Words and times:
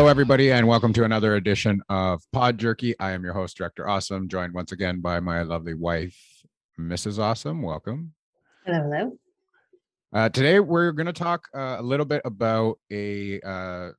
Hello, 0.00 0.08
everybody, 0.08 0.50
and 0.50 0.66
welcome 0.66 0.94
to 0.94 1.04
another 1.04 1.34
edition 1.34 1.82
of 1.90 2.22
Pod 2.32 2.56
Jerky. 2.56 2.98
I 2.98 3.10
am 3.10 3.22
your 3.22 3.34
host, 3.34 3.58
Director 3.58 3.86
Awesome, 3.86 4.30
joined 4.30 4.54
once 4.54 4.72
again 4.72 5.02
by 5.02 5.20
my 5.20 5.42
lovely 5.42 5.74
wife, 5.74 6.16
Mrs. 6.80 7.18
Awesome. 7.18 7.60
Welcome. 7.60 8.14
Hello, 8.64 8.80
hello. 8.80 9.18
Uh, 10.14 10.30
today, 10.30 10.58
we're 10.58 10.92
going 10.92 11.04
to 11.06 11.12
talk 11.12 11.48
uh, 11.54 11.76
a 11.78 11.82
little 11.82 12.06
bit 12.06 12.22
about 12.24 12.78
a, 12.90 13.42
uh, 13.42 13.90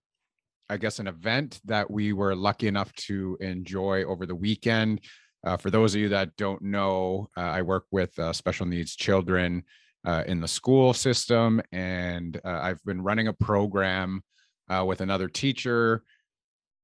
I 0.71 0.77
guess, 0.77 0.97
an 0.97 1.05
event 1.05 1.61
that 1.65 1.91
we 1.91 2.13
were 2.13 2.35
lucky 2.35 2.67
enough 2.67 2.91
to 2.93 3.37
enjoy 3.39 4.03
over 4.03 4.25
the 4.25 4.33
weekend. 4.33 5.01
Uh, 5.45 5.55
for 5.55 5.69
those 5.69 5.93
of 5.93 6.01
you 6.01 6.09
that 6.09 6.35
don't 6.35 6.63
know, 6.63 7.27
uh, 7.37 7.41
I 7.41 7.61
work 7.61 7.85
with 7.91 8.17
uh, 8.17 8.33
special 8.33 8.65
needs 8.65 8.95
children 8.95 9.65
uh, 10.03 10.23
in 10.25 10.41
the 10.41 10.47
school 10.47 10.95
system, 10.95 11.61
and 11.71 12.41
uh, 12.43 12.59
I've 12.59 12.83
been 12.85 13.03
running 13.03 13.27
a 13.27 13.33
program 13.33 14.23
uh, 14.71 14.85
with 14.85 15.01
another 15.01 15.27
teacher 15.27 16.03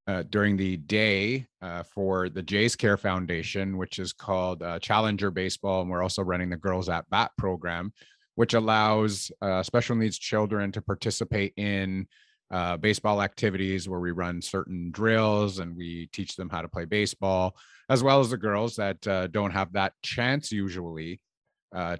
uh, 0.07 0.23
during 0.29 0.55
the 0.55 0.77
day 0.77 1.45
uh, 1.61 1.83
for 1.83 2.29
the 2.29 2.41
Jays 2.41 2.75
Care 2.75 2.97
Foundation, 2.97 3.77
which 3.77 3.99
is 3.99 4.13
called 4.13 4.63
uh, 4.63 4.79
Challenger 4.79 5.31
Baseball. 5.31 5.81
And 5.81 5.89
we're 5.89 6.03
also 6.03 6.23
running 6.23 6.49
the 6.49 6.57
Girls 6.57 6.89
at 6.89 7.09
Bat 7.09 7.31
program, 7.37 7.91
which 8.35 8.53
allows 8.53 9.31
uh, 9.41 9.63
special 9.63 9.95
needs 9.95 10.17
children 10.17 10.71
to 10.71 10.81
participate 10.81 11.53
in 11.57 12.07
uh, 12.51 12.77
baseball 12.77 13.21
activities 13.21 13.89
where 13.89 13.99
we 13.99 14.11
run 14.11 14.41
certain 14.41 14.91
drills 14.91 15.59
and 15.59 15.75
we 15.75 16.07
teach 16.13 16.37
them 16.37 16.49
how 16.49 16.61
to 16.61 16.69
play 16.69 16.85
baseball, 16.85 17.57
as 17.89 18.01
well 18.01 18.21
as 18.21 18.29
the 18.29 18.37
girls 18.37 18.77
that 18.77 19.05
uh, 19.07 19.27
don't 19.27 19.51
have 19.51 19.73
that 19.73 19.91
chance 20.03 20.51
usually 20.51 21.19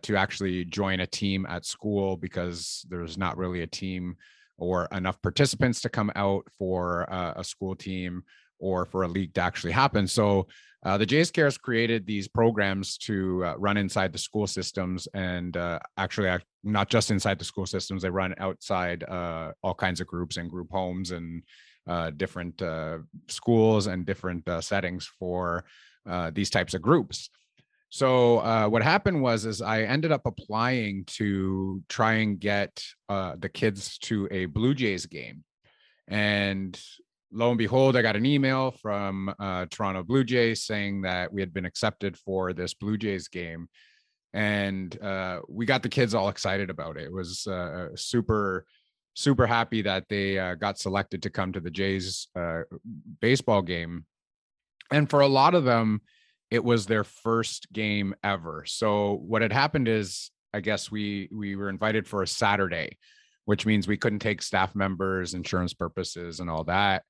to 0.01 0.15
actually 0.15 0.65
join 0.65 1.01
a 1.01 1.05
team 1.05 1.45
at 1.47 1.63
school 1.63 2.17
because 2.17 2.83
there's 2.89 3.15
not 3.15 3.37
really 3.37 3.61
a 3.61 3.67
team 3.67 4.15
or 4.57 4.87
enough 4.91 5.21
participants 5.21 5.81
to 5.81 5.89
come 5.89 6.11
out 6.15 6.45
for 6.57 7.11
uh, 7.11 7.33
a 7.35 7.43
school 7.43 7.75
team 7.75 8.23
or 8.59 8.85
for 8.85 9.03
a 9.03 9.07
league 9.07 9.33
to 9.33 9.41
actually 9.41 9.71
happen. 9.71 10.07
So 10.07 10.47
uh, 10.83 10.97
the 10.97 11.05
Jays 11.05 11.31
Cares 11.31 11.57
created 11.57 12.05
these 12.05 12.27
programs 12.27 12.97
to 12.99 13.43
uh, 13.43 13.55
run 13.57 13.77
inside 13.77 14.13
the 14.13 14.19
school 14.19 14.47
systems 14.47 15.07
and 15.13 15.57
uh, 15.57 15.79
actually 15.97 16.29
not 16.63 16.89
just 16.89 17.11
inside 17.11 17.39
the 17.39 17.45
school 17.45 17.65
systems, 17.65 18.01
they 18.01 18.09
run 18.09 18.33
outside 18.37 19.03
uh, 19.03 19.51
all 19.63 19.73
kinds 19.73 20.01
of 20.01 20.07
groups 20.07 20.37
and 20.37 20.49
group 20.49 20.69
homes 20.71 21.11
and 21.11 21.43
uh, 21.87 22.11
different 22.11 22.61
schools 23.27 23.87
and 23.87 24.05
different 24.05 24.47
settings 24.59 25.09
for 25.19 25.63
these 26.33 26.49
types 26.49 26.73
of 26.73 26.81
groups. 26.81 27.29
So 27.97 28.37
uh, 28.41 28.67
what 28.67 28.83
happened 28.83 29.23
was 29.23 29.43
is 29.45 29.59
I 29.59 29.81
ended 29.81 30.11
up 30.11 30.27
applying 30.27 31.05
to 31.17 31.81
try 31.89 32.13
and 32.17 32.39
get 32.39 32.79
uh, 33.09 33.37
the 33.39 33.49
kids 33.49 33.97
to 34.03 34.27
a 34.29 34.45
Blue 34.45 34.75
Jays 34.75 35.07
game, 35.07 35.43
and 36.07 36.79
lo 37.31 37.49
and 37.49 37.57
behold, 37.57 37.97
I 37.97 38.03
got 38.03 38.15
an 38.15 38.23
email 38.23 38.69
from 38.69 39.33
uh, 39.39 39.65
Toronto 39.71 40.03
Blue 40.03 40.23
Jays 40.23 40.63
saying 40.63 41.01
that 41.01 41.33
we 41.33 41.41
had 41.41 41.51
been 41.51 41.65
accepted 41.65 42.15
for 42.17 42.53
this 42.53 42.75
Blue 42.75 42.99
Jays 42.99 43.29
game, 43.29 43.67
and 44.31 44.95
uh, 45.01 45.39
we 45.49 45.65
got 45.65 45.81
the 45.81 45.89
kids 45.89 46.13
all 46.13 46.29
excited 46.29 46.69
about 46.69 46.97
it. 46.97 47.05
It 47.05 47.11
was 47.11 47.47
uh, 47.47 47.87
super 47.95 48.67
super 49.15 49.47
happy 49.47 49.81
that 49.81 50.03
they 50.07 50.37
uh, 50.37 50.53
got 50.53 50.77
selected 50.77 51.23
to 51.23 51.31
come 51.31 51.51
to 51.51 51.59
the 51.59 51.71
Jays 51.71 52.27
baseball 53.21 53.63
game, 53.63 54.05
and 54.91 55.09
for 55.09 55.21
a 55.21 55.27
lot 55.27 55.55
of 55.55 55.63
them 55.63 56.01
it 56.49 56.63
was 56.63 56.85
their 56.85 57.03
first 57.03 57.71
game 57.73 58.15
ever. 58.23 58.63
So 58.65 59.13
what 59.25 59.41
had 59.41 59.51
happened 59.51 59.87
is 59.87 60.31
I 60.53 60.61
guess 60.61 60.89
we 60.89 61.29
we 61.31 61.55
were 61.55 61.69
invited 61.69 62.07
for 62.07 62.23
a 62.23 62.27
Saturday, 62.27 62.97
which 63.45 63.65
means 63.65 63.87
we 63.87 63.97
couldn't 63.97 64.19
take 64.19 64.41
staff 64.41 64.75
members, 64.75 65.33
insurance 65.33 65.73
purposes, 65.73 66.39
and 66.39 66.49
all 66.49 66.63
that. 66.65 67.03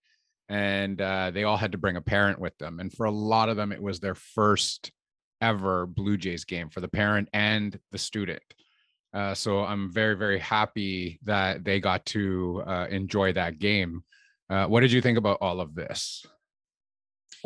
And 0.49 1.01
uh, 1.01 1.31
they 1.31 1.43
all 1.43 1.57
had 1.57 1.73
to 1.73 1.77
bring 1.77 1.97
a 1.97 2.01
parent 2.01 2.39
with 2.39 2.57
them. 2.57 2.79
And 2.79 2.91
for 2.91 3.05
a 3.05 3.11
lot 3.11 3.49
of 3.49 3.57
them, 3.57 3.71
it 3.71 3.81
was 3.81 3.99
their 3.99 4.15
first 4.15 4.91
ever 5.41 5.85
Blue 5.85 6.17
Jays 6.17 6.45
game 6.45 6.69
for 6.69 6.81
the 6.81 6.87
parent 6.87 7.29
and 7.33 7.77
the 7.91 7.97
student. 7.97 8.41
Uh, 9.13 9.33
so 9.33 9.63
I'm 9.63 9.91
very, 9.91 10.15
very 10.15 10.39
happy 10.39 11.19
that 11.23 11.63
they 11.63 11.79
got 11.79 12.05
to 12.07 12.63
uh, 12.65 12.87
enjoy 12.89 13.33
that 13.33 13.59
game. 13.59 14.03
Uh, 14.49 14.67
what 14.67 14.81
did 14.81 14.91
you 14.91 15.01
think 15.01 15.17
about 15.17 15.39
all 15.41 15.59
of 15.59 15.75
this? 15.75 16.25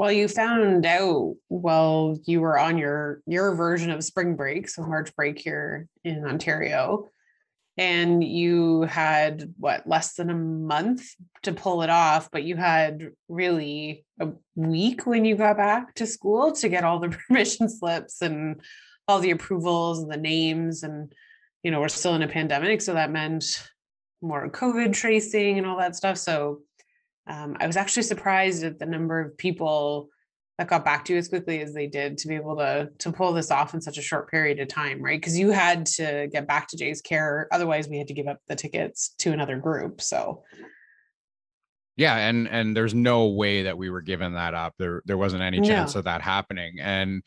Well, 0.02 0.12
you 0.12 0.28
found 0.28 0.84
out 0.84 1.36
while 1.48 2.18
you 2.26 2.42
were 2.42 2.58
on 2.58 2.80
your 2.80 3.22
your 3.28 3.54
version 3.54 3.92
of 3.92 4.04
spring 4.04 4.36
break, 4.36 4.68
so 4.68 4.82
March 4.82 5.16
break 5.16 5.38
here 5.38 5.88
in 6.04 6.26
Ontario, 6.26 7.10
and 7.78 8.24
you 8.24 8.82
had 8.82 9.54
what 9.60 9.86
less 9.86 10.16
than 10.16 10.32
a 10.32 10.36
month 10.36 11.08
to 11.44 11.54
pull 11.54 11.84
it 11.84 11.92
off, 11.92 12.32
but 12.32 12.42
you 12.42 12.56
had 12.56 13.12
really 13.30 14.04
a 14.20 14.30
week 14.56 15.06
when 15.06 15.24
you 15.24 15.36
got 15.36 15.58
back 15.58 15.94
to 15.94 16.08
school 16.08 16.52
to 16.54 16.68
get 16.68 16.84
all 16.84 16.98
the 16.98 17.10
permission 17.28 17.70
slips 17.70 18.24
and 18.24 18.60
all 19.08 19.20
the 19.20 19.30
approvals 19.30 20.02
and 20.02 20.12
the 20.12 20.18
names 20.18 20.82
and 20.82 21.14
you 21.62 21.70
know 21.70 21.80
we're 21.80 21.90
still 21.90 22.16
in 22.16 22.24
a 22.24 22.28
pandemic 22.28 22.82
so 22.82 22.96
that 22.96 23.12
meant 23.12 23.70
more 24.24 24.50
covid 24.50 24.94
tracing 24.94 25.60
and 25.60 25.68
all 25.68 25.78
that 25.78 25.96
stuff. 25.96 26.18
So 26.18 26.62
um, 27.32 27.56
I 27.60 27.68
was 27.68 27.78
actually 27.78 28.04
surprised 28.04 28.64
at 28.64 28.78
the 28.78 28.86
number 28.86 29.20
of 29.20 29.38
people 29.38 30.10
that 30.58 30.68
got 30.68 30.84
back 30.84 31.06
to 31.06 31.14
you 31.14 31.20
as 31.20 31.30
quickly 31.30 31.62
as 31.62 31.74
they 31.74 31.88
did 31.88 32.18
to 32.20 32.28
be 32.28 32.36
able 32.36 32.58
to 32.58 32.90
to 33.00 33.12
pull 33.12 33.34
this 33.34 33.50
off 33.50 33.74
in 33.74 33.82
such 33.82 33.98
a 33.98 34.02
short 34.02 34.30
period 34.30 34.60
of 34.60 34.68
time, 34.68 35.02
right? 35.02 35.20
Because 35.20 35.40
you 35.40 35.52
had 35.52 35.86
to 35.88 36.28
get 36.32 36.48
back 36.48 36.68
to 36.68 36.78
Jay's 36.78 37.02
care, 37.02 37.48
otherwise 37.52 37.88
we 37.88 37.98
had 37.98 38.08
to 38.08 38.14
give 38.14 38.28
up 38.28 38.40
the 38.48 38.56
tickets 38.56 39.16
to 39.20 39.32
another 39.32 39.58
group. 39.58 40.02
So 40.02 40.44
yeah, 41.96 42.18
and 42.18 42.48
and 42.50 42.76
there's 42.76 42.94
no 42.94 43.28
way 43.28 43.64
that 43.64 43.78
we 43.78 43.90
were 43.90 44.02
giving 44.02 44.34
that 44.34 44.54
up. 44.54 44.74
There 44.78 45.02
there 45.06 45.18
wasn't 45.18 45.44
any 45.44 45.62
chance 45.62 45.96
no. 45.96 46.00
of 46.00 46.06
that 46.06 46.22
happening. 46.22 46.76
And 46.82 47.24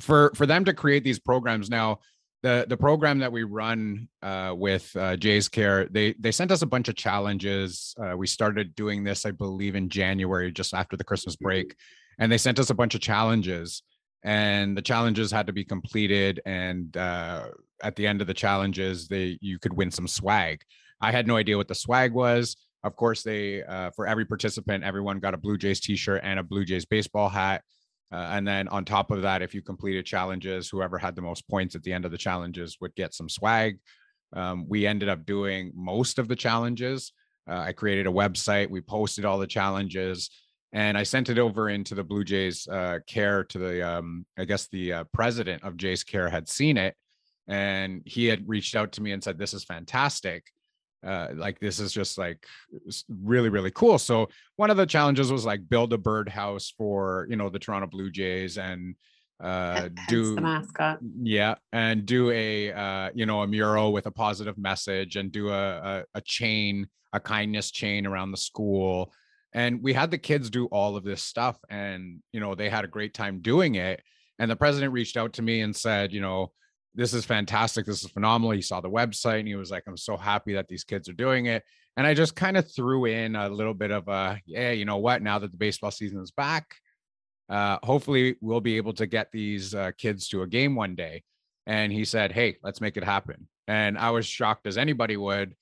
for 0.00 0.32
for 0.34 0.46
them 0.46 0.64
to 0.64 0.72
create 0.72 1.04
these 1.04 1.18
programs 1.18 1.68
now, 1.70 2.00
the 2.44 2.66
the 2.68 2.76
program 2.76 3.20
that 3.20 3.32
we 3.32 3.42
run 3.42 4.06
uh, 4.22 4.52
with 4.54 4.94
uh, 4.96 5.16
Jay's 5.16 5.48
Care, 5.48 5.88
they 5.90 6.12
they 6.20 6.30
sent 6.30 6.52
us 6.52 6.60
a 6.60 6.66
bunch 6.66 6.88
of 6.88 6.94
challenges. 6.94 7.94
Uh, 7.98 8.14
we 8.18 8.26
started 8.26 8.74
doing 8.74 9.02
this, 9.02 9.24
I 9.24 9.30
believe, 9.30 9.74
in 9.74 9.88
January, 9.88 10.52
just 10.52 10.74
after 10.74 10.94
the 10.94 11.04
Christmas 11.04 11.36
break, 11.36 11.74
and 12.18 12.30
they 12.30 12.36
sent 12.36 12.58
us 12.58 12.68
a 12.68 12.74
bunch 12.74 12.94
of 12.94 13.00
challenges. 13.00 13.82
And 14.22 14.76
the 14.76 14.82
challenges 14.82 15.30
had 15.30 15.46
to 15.46 15.54
be 15.54 15.64
completed, 15.64 16.40
and 16.44 16.94
uh, 16.96 17.48
at 17.82 17.96
the 17.96 18.06
end 18.06 18.20
of 18.20 18.26
the 18.26 18.34
challenges, 18.34 19.08
they 19.08 19.38
you 19.40 19.58
could 19.58 19.72
win 19.72 19.90
some 19.90 20.06
swag. 20.06 20.60
I 21.00 21.12
had 21.12 21.26
no 21.26 21.36
idea 21.36 21.56
what 21.56 21.68
the 21.68 21.74
swag 21.74 22.12
was. 22.12 22.56
Of 22.82 22.94
course, 22.94 23.22
they 23.22 23.62
uh, 23.62 23.90
for 23.96 24.06
every 24.06 24.26
participant, 24.26 24.84
everyone 24.84 25.18
got 25.18 25.32
a 25.32 25.38
Blue 25.38 25.56
Jays 25.56 25.80
T-shirt 25.80 26.20
and 26.22 26.38
a 26.38 26.42
Blue 26.42 26.66
Jays 26.66 26.84
baseball 26.84 27.30
hat. 27.30 27.64
Uh, 28.14 28.28
and 28.30 28.46
then 28.46 28.68
on 28.68 28.84
top 28.84 29.10
of 29.10 29.22
that, 29.22 29.42
if 29.42 29.52
you 29.56 29.60
completed 29.60 30.06
challenges, 30.06 30.68
whoever 30.68 30.98
had 30.98 31.16
the 31.16 31.20
most 31.20 31.48
points 31.48 31.74
at 31.74 31.82
the 31.82 31.92
end 31.92 32.04
of 32.04 32.12
the 32.12 32.18
challenges 32.18 32.78
would 32.80 32.94
get 32.94 33.12
some 33.12 33.28
swag. 33.28 33.80
Um, 34.32 34.66
we 34.68 34.86
ended 34.86 35.08
up 35.08 35.26
doing 35.26 35.72
most 35.74 36.20
of 36.20 36.28
the 36.28 36.36
challenges. 36.36 37.12
Uh, 37.50 37.58
I 37.58 37.72
created 37.72 38.06
a 38.06 38.10
website. 38.10 38.70
We 38.70 38.80
posted 38.80 39.24
all 39.24 39.40
the 39.40 39.48
challenges, 39.48 40.30
and 40.72 40.96
I 40.96 41.02
sent 41.02 41.28
it 41.28 41.40
over 41.40 41.68
into 41.68 41.96
the 41.96 42.04
Blue 42.04 42.22
Jays 42.22 42.68
uh, 42.68 43.00
care 43.08 43.42
to 43.42 43.58
the, 43.58 43.82
um, 43.82 44.24
I 44.38 44.44
guess 44.44 44.68
the 44.68 44.92
uh, 44.92 45.04
president 45.12 45.64
of 45.64 45.76
Jays 45.76 46.04
Care 46.04 46.28
had 46.28 46.48
seen 46.48 46.76
it, 46.76 46.94
and 47.48 48.00
he 48.06 48.26
had 48.26 48.48
reached 48.48 48.76
out 48.76 48.92
to 48.92 49.02
me 49.02 49.10
and 49.10 49.24
said, 49.24 49.38
"This 49.38 49.54
is 49.54 49.64
fantastic." 49.64 50.44
Uh, 51.04 51.28
like 51.34 51.60
this 51.60 51.78
is 51.78 51.92
just 51.92 52.18
like 52.18 52.46
really 53.08 53.48
really 53.48 53.70
cool. 53.70 53.98
So 53.98 54.28
one 54.56 54.70
of 54.70 54.76
the 54.76 54.86
challenges 54.86 55.30
was 55.30 55.44
like 55.44 55.68
build 55.68 55.92
a 55.92 55.98
birdhouse 55.98 56.72
for 56.76 57.26
you 57.28 57.36
know 57.36 57.48
the 57.48 57.58
toronto 57.58 57.86
blue 57.86 58.10
jays 58.10 58.58
and 58.58 58.94
uh 59.42 59.88
do 60.08 60.36
the 60.36 60.40
mascot. 60.40 60.98
Yeah 61.20 61.56
and 61.72 62.06
do 62.06 62.30
a 62.30 62.72
uh 62.72 63.10
you 63.14 63.26
know 63.26 63.42
a 63.42 63.46
mural 63.46 63.92
with 63.92 64.06
a 64.06 64.10
positive 64.10 64.56
message 64.56 65.16
and 65.16 65.32
do 65.32 65.48
a, 65.48 65.72
a, 65.72 66.04
a 66.14 66.20
chain 66.20 66.88
a 67.12 67.20
kindness 67.20 67.70
chain 67.70 68.06
around 68.06 68.30
the 68.30 68.36
school. 68.36 69.12
And 69.52 69.82
we 69.82 69.92
had 69.92 70.10
the 70.10 70.18
kids 70.18 70.50
do 70.50 70.66
all 70.66 70.96
of 70.96 71.04
this 71.04 71.22
stuff 71.22 71.58
and 71.68 72.20
you 72.32 72.40
know 72.40 72.54
they 72.54 72.68
had 72.68 72.84
a 72.84 72.88
great 72.88 73.12
time 73.12 73.40
doing 73.40 73.74
it. 73.74 74.02
And 74.38 74.50
the 74.50 74.56
president 74.56 74.92
reached 74.92 75.16
out 75.16 75.34
to 75.34 75.42
me 75.42 75.60
and 75.60 75.74
said 75.74 76.12
you 76.12 76.20
know 76.20 76.52
this 76.94 77.12
is 77.12 77.24
fantastic. 77.24 77.86
This 77.86 78.04
is 78.04 78.10
phenomenal. 78.10 78.52
He 78.52 78.62
saw 78.62 78.80
the 78.80 78.90
website 78.90 79.40
and 79.40 79.48
he 79.48 79.56
was 79.56 79.70
like, 79.70 79.82
I'm 79.86 79.96
so 79.96 80.16
happy 80.16 80.54
that 80.54 80.68
these 80.68 80.84
kids 80.84 81.08
are 81.08 81.14
doing 81.14 81.46
it. 81.46 81.64
And 81.96 82.06
I 82.06 82.14
just 82.14 82.36
kind 82.36 82.56
of 82.56 82.72
threw 82.72 83.06
in 83.06 83.36
a 83.36 83.48
little 83.48 83.74
bit 83.74 83.90
of 83.90 84.08
a, 84.08 84.40
yeah, 84.46 84.70
you 84.70 84.84
know 84.84 84.98
what? 84.98 85.22
Now 85.22 85.38
that 85.38 85.50
the 85.50 85.56
baseball 85.56 85.90
season 85.90 86.20
is 86.20 86.30
back, 86.30 86.74
uh, 87.48 87.78
hopefully 87.82 88.36
we'll 88.40 88.60
be 88.60 88.76
able 88.76 88.92
to 88.94 89.06
get 89.06 89.30
these 89.32 89.74
uh, 89.74 89.90
kids 89.98 90.28
to 90.28 90.42
a 90.42 90.46
game 90.46 90.76
one 90.76 90.94
day. 90.94 91.22
And 91.66 91.92
he 91.92 92.04
said, 92.04 92.32
Hey, 92.32 92.56
let's 92.62 92.80
make 92.80 92.96
it 92.96 93.04
happen. 93.04 93.48
And 93.66 93.98
I 93.98 94.10
was 94.10 94.26
shocked 94.26 94.66
as 94.66 94.78
anybody 94.78 95.16
would, 95.16 95.54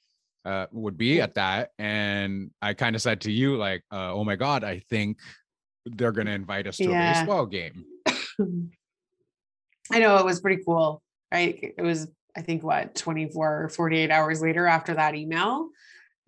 uh, 0.44 0.66
would 0.72 0.98
be 0.98 1.20
at 1.20 1.34
that. 1.34 1.70
And 1.78 2.50
I 2.60 2.74
kind 2.74 2.96
of 2.96 3.02
said 3.02 3.22
to 3.22 3.32
you, 3.32 3.56
like, 3.56 3.84
uh, 3.92 4.12
oh 4.12 4.24
my 4.24 4.36
God, 4.36 4.64
I 4.64 4.80
think 4.90 5.18
they're 5.86 6.12
going 6.12 6.26
to 6.26 6.32
invite 6.32 6.66
us 6.66 6.76
to 6.78 6.84
yeah. 6.84 7.10
a 7.10 7.14
baseball 7.14 7.46
game. 7.46 7.84
I 9.90 9.98
know 9.98 10.16
it 10.16 10.24
was 10.24 10.40
pretty 10.40 10.62
cool 10.64 11.02
right? 11.32 11.74
It 11.76 11.82
was, 11.82 12.08
I 12.36 12.42
think, 12.42 12.62
what, 12.62 12.94
24, 12.94 13.70
48 13.70 14.10
hours 14.10 14.42
later 14.42 14.66
after 14.66 14.94
that 14.94 15.14
email. 15.14 15.68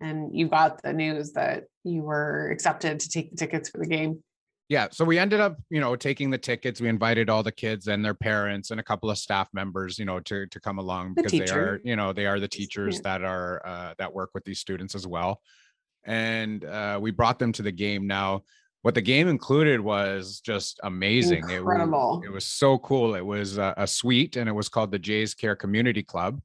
And 0.01 0.35
you 0.35 0.49
got 0.49 0.81
the 0.81 0.93
news 0.93 1.33
that 1.33 1.65
you 1.83 2.01
were 2.01 2.49
accepted 2.51 2.99
to 2.99 3.09
take 3.09 3.31
the 3.31 3.37
tickets 3.37 3.69
for 3.69 3.77
the 3.77 3.87
game 3.87 4.23
yeah 4.67 4.87
so 4.91 5.05
we 5.05 5.19
ended 5.19 5.39
up 5.39 5.57
you 5.69 5.79
know 5.79 5.95
taking 5.95 6.29
the 6.29 6.37
tickets 6.37 6.81
we 6.81 6.89
invited 6.89 7.29
all 7.29 7.43
the 7.43 7.51
kids 7.51 7.87
and 7.87 8.03
their 8.03 8.13
parents 8.13 8.71
and 8.71 8.79
a 8.79 8.83
couple 8.83 9.09
of 9.09 9.17
staff 9.17 9.47
members 9.53 9.99
you 9.99 10.05
know 10.05 10.19
to 10.19 10.47
to 10.47 10.59
come 10.59 10.79
along 10.79 11.13
The 11.15 11.23
because 11.23 11.37
they 11.39 11.49
are 11.49 11.79
you 11.83 11.95
know 11.95 12.13
they 12.13 12.25
are 12.25 12.39
the 12.39 12.49
Yeah. 12.51 12.57
teachers 12.57 12.99
that 13.01 13.23
are 13.23 13.61
uh, 13.65 13.93
that 13.97 14.13
work 14.13 14.31
with 14.33 14.43
these 14.43 14.59
students 14.59 14.95
as 14.95 15.05
well 15.05 15.41
and 16.03 16.63
uh, 16.65 16.99
we 17.01 17.11
brought 17.11 17.39
them 17.39 17.51
to 17.53 17.61
the 17.61 17.71
game 17.71 18.07
now 18.07 18.41
what 18.85 18.93
the 18.93 19.01
game 19.01 19.27
included 19.27 19.79
was 19.81 20.39
just 20.41 20.79
amazing 20.83 21.43
It 21.49 21.53
wa- 21.65 21.71
Incredible. 21.71 22.21
it 22.23 22.29
was, 22.31 22.45
so 22.45 22.77
cool 22.77 23.15
it 23.15 23.25
was 23.25 23.57
a, 23.57 23.73
a 23.77 23.87
suite 23.87 24.35
and 24.37 24.47
it 24.47 24.51
was 24.61 24.69
called 24.69 24.91
the 24.91 24.99
jays 24.99 25.33
care 25.33 25.55
community 25.55 26.03
club 26.03 26.39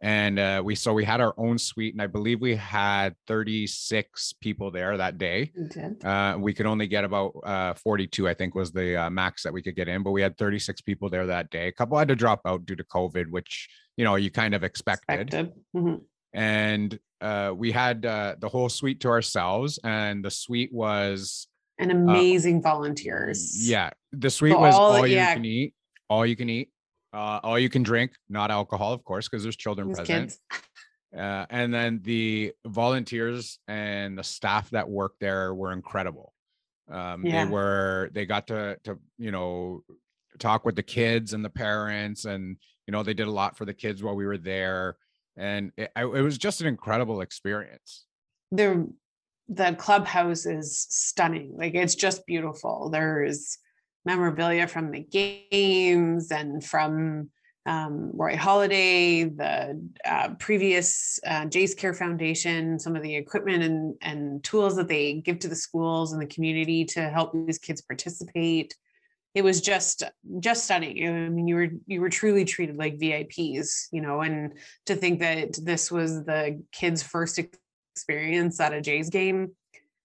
and 0.00 0.40
uh, 0.40 0.60
we 0.64 0.74
so 0.74 0.92
we 0.92 1.04
had 1.04 1.20
our 1.20 1.34
own 1.38 1.56
suite 1.56 1.94
and 1.94 2.02
i 2.02 2.08
believe 2.08 2.40
we 2.40 2.56
had 2.56 3.14
36 3.28 4.32
people 4.40 4.72
there 4.72 4.96
that 4.96 5.18
day 5.18 5.52
did 5.70 6.04
uh, 6.04 6.36
we 6.46 6.52
could 6.52 6.66
only 6.66 6.88
get 6.88 7.04
about 7.04 7.30
uh, 7.44 7.74
42, 7.74 8.28
I 8.28 8.34
think 8.34 8.56
was 8.56 8.72
the 8.72 8.88
uh, 9.02 9.08
max 9.10 9.44
that 9.44 9.52
we 9.52 9.62
could 9.62 9.76
get 9.76 9.86
in, 9.88 10.02
but 10.02 10.10
we 10.10 10.20
had 10.20 10.36
36 10.36 10.80
people 10.82 11.08
there 11.08 11.26
that 11.26 11.48
day. 11.50 11.68
A 11.68 11.72
couple 11.72 11.96
had 11.96 12.08
to 12.08 12.16
drop 12.16 12.40
out 12.44 12.66
due 12.66 12.74
to 12.76 12.84
COVID, 12.84 13.26
which, 13.30 13.68
you 13.96 14.04
know, 14.04 14.16
you 14.16 14.30
kind 14.42 14.52
of 14.56 14.64
expected. 14.64 15.20
expected 15.20 15.52
Mhm. 15.76 16.00
And 16.32 16.98
uh, 17.20 17.52
we 17.56 17.70
had 17.72 18.04
uh, 18.04 18.34
the 18.40 18.48
whole 18.48 18.68
suite 18.68 19.00
to 19.04 19.08
ourselves, 19.08 19.78
and 19.84 20.24
the 20.24 20.30
suite 20.30 20.72
was, 20.72 21.46
and 21.78 21.90
amazing 21.90 22.62
volunteers 22.62 23.68
yeah, 23.68 23.90
the 24.12 24.30
suite 24.30 24.52
So 24.52 24.60
was 24.60 24.74
all- 24.74 24.92
all, 24.96 25.06
you 25.06 25.16
yeah. 25.16 25.34
can 25.34 25.44
eat, 25.44 25.74
all 26.08 26.24
you 26.26 26.36
can 26.36 26.48
eat, 26.48 26.70
uh, 27.12 27.40
all 27.42 27.58
you 27.58 27.68
can 27.68 27.82
drink, 27.82 28.12
not 28.28 28.50
alcohol, 28.50 28.92
of 28.92 29.04
course, 29.04 29.28
because 29.28 29.42
there's 29.42 29.56
children 29.56 29.88
These 29.88 29.96
present. 29.98 30.38
Uh, 31.16 31.46
and 31.50 31.72
then 31.72 32.00
the 32.02 32.52
volunteers 32.66 33.58
and 33.68 34.18
the 34.18 34.24
staff 34.24 34.68
that 34.70 34.88
worked 34.88 35.20
there 35.20 35.54
were 35.54 35.72
incredible. 35.72 36.32
Um, 36.90 37.24
Yeah. 37.24 37.44
They 37.44 37.50
were 37.52 38.10
they 38.12 38.26
got 38.26 38.48
to 38.48 38.76
to 38.84 38.98
you 39.18 39.30
know 39.30 39.84
talk 40.38 40.64
with 40.64 40.74
the 40.76 40.82
kids 40.82 41.32
and 41.32 41.44
the 41.44 41.50
parents, 41.50 42.24
and 42.24 42.56
you 42.86 42.92
know 42.92 43.02
they 43.04 43.14
did 43.14 43.28
a 43.28 43.30
lot 43.30 43.56
for 43.56 43.64
the 43.64 43.72
kids 43.74 44.02
while 44.02 44.16
we 44.16 44.26
were 44.26 44.38
there, 44.38 44.96
and 45.36 45.70
it, 45.76 45.90
it 45.96 46.04
was 46.22 46.36
just 46.36 46.60
an 46.60 46.66
incredible 46.66 47.20
experience. 47.20 48.06
the 48.50 48.92
the 49.48 49.74
clubhouse 49.78 50.46
is 50.46 50.86
stunning 50.88 51.54
like 51.56 51.74
it's 51.74 51.94
just 51.94 52.26
beautiful 52.26 52.88
there's 52.90 53.58
memorabilia 54.04 54.66
from 54.66 54.90
the 54.90 55.00
games 55.00 56.30
and 56.30 56.64
from 56.64 57.30
um, 57.66 58.10
Roy 58.12 58.34
Halladay, 58.34 59.34
the 59.36 59.80
uh, 60.04 60.34
previous 60.38 61.18
uh, 61.26 61.46
Jays 61.46 61.74
Care 61.74 61.94
Foundation, 61.94 62.78
some 62.78 62.94
of 62.94 63.02
the 63.02 63.16
equipment 63.16 63.62
and, 63.62 63.94
and 64.02 64.44
tools 64.44 64.76
that 64.76 64.88
they 64.88 65.14
give 65.14 65.38
to 65.40 65.48
the 65.48 65.56
schools 65.56 66.12
and 66.12 66.20
the 66.20 66.26
community 66.26 66.84
to 66.86 67.08
help 67.08 67.32
these 67.32 67.58
kids 67.58 67.80
participate. 67.80 68.76
It 69.34 69.42
was 69.42 69.60
just 69.60 70.04
just 70.38 70.64
stunning. 70.64 71.08
I 71.08 71.28
mean, 71.28 71.48
you 71.48 71.54
were 71.56 71.68
you 71.86 72.00
were 72.00 72.10
truly 72.10 72.44
treated 72.44 72.76
like 72.76 73.00
VIPs, 73.00 73.88
you 73.90 74.00
know, 74.00 74.20
and 74.20 74.52
to 74.86 74.94
think 74.94 75.20
that 75.20 75.58
this 75.60 75.90
was 75.90 76.24
the 76.24 76.62
kids' 76.70 77.02
first 77.02 77.40
experience 77.94 78.58
at 78.58 78.72
a 78.72 78.80
Jays 78.80 79.08
game, 79.08 79.52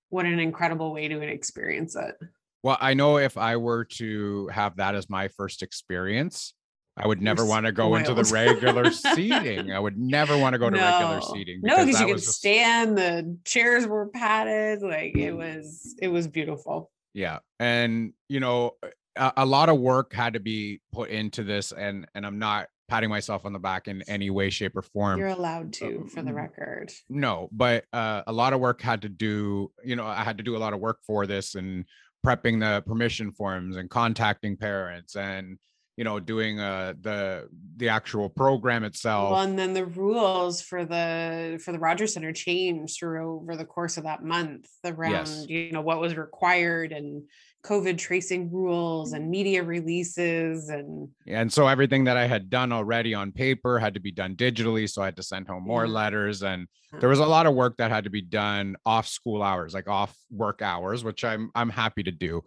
what 0.10 0.26
an 0.26 0.40
incredible 0.40 0.94
way 0.94 1.08
to 1.08 1.20
experience 1.22 1.96
it. 1.96 2.16
Well, 2.62 2.78
I 2.80 2.94
know 2.94 3.18
if 3.18 3.38
I 3.38 3.58
were 3.58 3.86
to 3.86 4.48
have 4.50 4.76
that 4.78 4.94
as 4.94 5.10
my 5.10 5.30
first 5.30 5.64
experience, 5.64 6.54
I 6.98 7.08
would 7.08 7.22
never 7.22 7.46
want 7.46 7.66
to 7.66 7.72
go 7.72 7.96
into 7.96 8.14
the 8.14 8.26
regular 8.26 8.92
seating. 9.16 9.72
I 9.72 9.80
would 9.80 9.98
never 9.98 10.38
want 10.38 10.54
to 10.54 10.60
go 10.60 10.70
to 10.70 10.76
regular 10.76 11.20
No. 11.20 11.34
seating. 11.34 11.62
No, 11.64 11.86
because 11.86 12.00
you 12.00 12.08
could 12.08 12.18
just- 12.18 12.38
stand. 12.38 12.98
The 12.98 13.38
chairs 13.46 13.88
were 13.88 14.08
padded. 14.10 14.82
Like 14.82 15.16
it 15.16 15.34
mm. 15.34 15.38
was, 15.38 15.96
it 16.02 16.10
was 16.10 16.28
beautiful. 16.28 16.92
yeah 17.14 17.40
and 17.60 18.14
you 18.28 18.40
know 18.40 18.74
a, 19.16 19.34
a 19.38 19.46
lot 19.46 19.68
of 19.70 19.80
work 19.80 20.14
had 20.14 20.34
to 20.34 20.40
be 20.40 20.80
put 20.94 21.10
into 21.10 21.44
this 21.44 21.72
and 21.72 22.06
and 22.14 22.24
i'm 22.24 22.38
not 22.38 22.68
patting 22.90 23.10
myself 23.10 23.46
on 23.46 23.54
the 23.54 23.60
back 23.60 23.88
in 23.88 24.02
any 24.08 24.30
way 24.30 24.50
shape 24.50 24.76
or 24.76 24.82
form 24.82 25.20
You're 25.20 25.28
allowed 25.30 25.72
to, 25.74 26.06
for 26.14 26.22
the 26.22 26.34
record. 26.34 26.92
no 27.08 27.48
but 27.52 27.86
uh, 27.94 28.24
a 28.28 28.34
lot 28.34 28.54
of 28.54 28.60
work 28.60 28.82
had 28.82 29.04
to 29.04 29.10
do 29.10 29.72
you 29.84 29.96
know 29.96 30.06
i 30.06 30.24
had 30.24 30.38
to 30.38 30.44
do 30.44 30.58
a 30.58 30.60
lot 30.60 30.74
of 30.74 30.80
work 30.80 30.98
for 31.06 31.26
this 31.28 31.56
and 31.56 31.86
prepping 32.26 32.60
the 32.60 32.82
permission 32.86 33.32
forms 33.32 33.78
and 33.78 33.90
contacting 33.90 34.58
parents 34.58 35.16
and 35.16 35.58
you 36.00 36.06
know 36.06 36.18
doing 36.18 36.62
uh 36.62 36.94
the 37.02 37.50
the 37.76 37.90
actual 37.90 38.30
program 38.30 38.86
itself 38.86 39.32
Well, 39.32 39.42
and 39.42 39.60
then 39.60 39.74
the 39.74 39.86
rules 39.86 40.62
for 40.62 40.86
the 40.86 41.60
for 41.64 41.74
the 41.74 41.80
Rogers 41.80 42.14
Center 42.14 42.32
changed 42.32 42.98
through 42.98 43.42
over 43.42 43.58
the 43.58 43.66
course 43.66 43.98
of 43.98 44.06
that 44.06 44.24
month 44.24 44.66
around 44.86 45.28
you 45.50 45.74
know 45.74 45.82
what 45.82 46.00
was 46.00 46.16
required 46.16 46.94
and 46.94 47.24
COVID 47.66 47.98
tracing 47.98 48.50
rules 48.50 49.12
and 49.12 49.30
media 49.30 49.62
releases 49.62 50.70
and 50.70 51.10
and 51.28 51.52
so 51.52 51.68
everything 51.68 52.06
that 52.06 52.16
i 52.16 52.26
had 52.26 52.50
done 52.50 52.72
already 52.72 53.14
on 53.14 53.34
paper 53.34 53.78
had 53.78 53.94
to 53.96 54.00
be 54.00 54.14
done 54.14 54.38
digitally 54.38 54.90
so 54.90 55.02
i 55.02 55.06
had 55.06 55.18
to 55.18 55.24
send 55.24 55.46
home 55.50 55.64
more 55.66 55.86
Yeah. 55.86 55.92
letters 55.92 56.42
and 56.44 56.66
there 57.02 57.10
was 57.10 57.20
a 57.20 57.26
lot 57.26 57.46
of 57.46 57.54
work 57.56 57.76
that 57.78 57.92
had 57.92 58.06
to 58.06 58.10
be 58.10 58.22
done 58.22 58.78
off 58.86 59.06
school 59.06 59.44
hours 59.44 59.74
like 59.74 59.90
off 59.90 60.16
work 60.32 60.62
hours 60.62 61.04
which 61.04 61.26
i'm 61.26 61.52
i'm 61.54 61.70
happy 61.70 62.04
to 62.04 62.12
do 62.12 62.42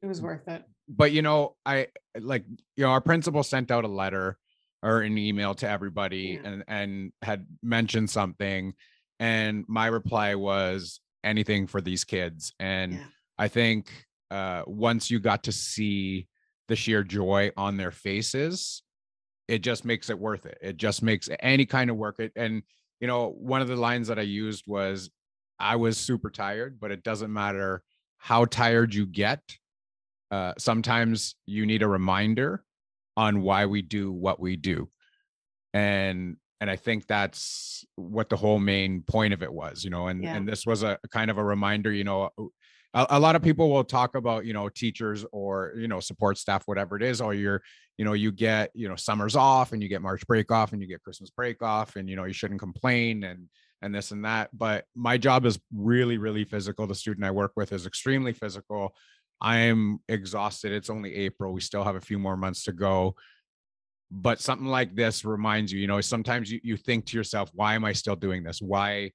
it 0.00 0.06
was 0.06 0.22
worth 0.22 0.48
it. 0.48 0.64
But 0.88 1.12
you 1.12 1.22
know 1.22 1.54
i 1.66 1.86
like 2.20 2.44
you 2.76 2.84
know 2.84 2.90
our 2.90 3.00
principal 3.00 3.42
sent 3.42 3.70
out 3.70 3.84
a 3.84 3.88
letter 3.88 4.38
or 4.82 5.00
an 5.02 5.18
email 5.18 5.54
to 5.54 5.68
everybody 5.68 6.38
Yeah. 6.42 6.48
and 6.50 6.64
and 6.68 7.12
had 7.22 7.46
mentioned 7.62 8.10
something 8.10 8.74
and 9.20 9.64
my 9.68 9.86
reply 9.86 10.34
was 10.34 11.00
anything 11.24 11.66
for 11.66 11.80
these 11.80 12.04
kids 12.04 12.52
and 12.58 12.94
Yeah. 12.94 13.04
i 13.38 13.48
think 13.48 13.90
uh 14.30 14.62
once 14.66 15.10
you 15.10 15.18
got 15.20 15.44
to 15.44 15.52
see 15.52 16.28
the 16.68 16.76
sheer 16.76 17.02
joy 17.02 17.50
on 17.56 17.76
their 17.76 17.90
faces 17.90 18.82
it 19.48 19.58
just 19.62 19.84
makes 19.84 20.10
it 20.10 20.18
worth 20.18 20.46
it 20.46 20.58
it 20.62 20.76
just 20.76 21.02
makes 21.02 21.28
any 21.40 21.66
kind 21.66 21.90
of 21.90 21.96
work 21.96 22.18
it 22.20 22.32
and 22.36 22.62
you 23.00 23.06
know 23.06 23.28
one 23.30 23.60
of 23.62 23.68
the 23.68 23.76
lines 23.76 24.08
that 24.08 24.18
i 24.18 24.22
used 24.22 24.64
was 24.66 25.10
i 25.58 25.76
was 25.76 25.98
super 25.98 26.30
tired 26.30 26.78
but 26.80 26.90
it 26.90 27.02
doesn't 27.02 27.32
matter 27.32 27.82
how 28.18 28.44
tired 28.44 28.94
you 28.94 29.06
get 29.06 29.40
uh, 30.30 30.52
sometimes 30.58 31.34
you 31.46 31.66
need 31.66 31.82
a 31.82 31.88
reminder 31.88 32.64
on 33.16 33.42
why 33.42 33.66
we 33.66 33.82
do 33.82 34.12
what 34.12 34.38
we 34.40 34.56
do. 34.56 34.88
And 35.74 36.36
and 36.60 36.70
i 36.70 36.76
think 36.76 37.06
that's 37.06 37.84
what 37.96 38.28
the 38.28 38.36
whole 38.36 38.58
main 38.58 39.02
point 39.02 39.32
of 39.32 39.42
it 39.42 39.52
was 39.52 39.84
you 39.84 39.90
know 39.90 40.08
and 40.08 40.22
Yeah. 40.22 40.36
and 40.36 40.48
this 40.48 40.66
was 40.66 40.82
a 40.82 40.98
kind 41.10 41.30
of 41.30 41.38
a 41.38 41.44
reminder 41.44 41.92
you 41.92 42.04
know 42.04 42.30
a, 42.94 43.06
a 43.10 43.20
lot 43.20 43.36
of 43.36 43.42
people 43.42 43.70
will 43.70 43.84
talk 43.84 44.14
about 44.14 44.44
you 44.44 44.52
know 44.52 44.68
teachers 44.68 45.24
or 45.32 45.74
you 45.76 45.88
know 45.88 46.00
support 46.00 46.38
staff 46.38 46.64
whatever 46.66 46.96
it 46.96 47.02
is 47.02 47.20
or 47.20 47.34
you're 47.34 47.62
you 47.96 48.04
know 48.04 48.12
you 48.12 48.32
get 48.32 48.70
you 48.74 48.88
know 48.88 48.96
summers 48.96 49.36
off 49.36 49.72
and 49.72 49.82
you 49.82 49.88
get 49.88 50.02
march 50.02 50.26
break 50.26 50.50
off 50.50 50.72
and 50.72 50.82
you 50.82 50.88
get 50.88 51.02
christmas 51.02 51.30
break 51.30 51.62
off 51.62 51.96
and 51.96 52.08
you 52.08 52.16
know 52.16 52.24
you 52.24 52.32
shouldn't 52.32 52.60
complain 52.60 53.24
and 53.24 53.48
and 53.80 53.94
this 53.94 54.10
and 54.10 54.24
that. 54.24 54.50
But 54.52 54.86
my 54.94 55.18
job 55.18 55.46
is 55.46 55.58
really 55.72 56.18
really 56.18 56.44
physical. 56.44 56.86
The 56.86 56.94
student 56.94 57.24
i 57.24 57.30
work 57.30 57.52
with 57.56 57.72
is 57.72 57.86
extremely 57.86 58.32
physical 58.32 58.94
i'm 59.40 60.00
exhausted 60.08 60.72
it's 60.72 60.90
only 60.90 61.14
april 61.14 61.52
we 61.52 61.60
still 61.60 61.84
have 61.84 61.96
a 61.96 62.00
few 62.00 62.18
more 62.18 62.36
months 62.36 62.64
to 62.64 62.72
go 62.72 63.14
but 64.10 64.40
something 64.40 64.66
like 64.66 64.94
this 64.94 65.24
reminds 65.24 65.72
you 65.72 65.80
you 65.80 65.86
know 65.86 66.00
sometimes 66.00 66.50
you, 66.50 66.60
you 66.62 66.76
think 66.76 67.06
to 67.06 67.16
yourself 67.16 67.50
why 67.54 67.74
am 67.74 67.84
i 67.84 67.92
still 67.92 68.16
doing 68.16 68.42
this 68.42 68.60
why 68.60 69.10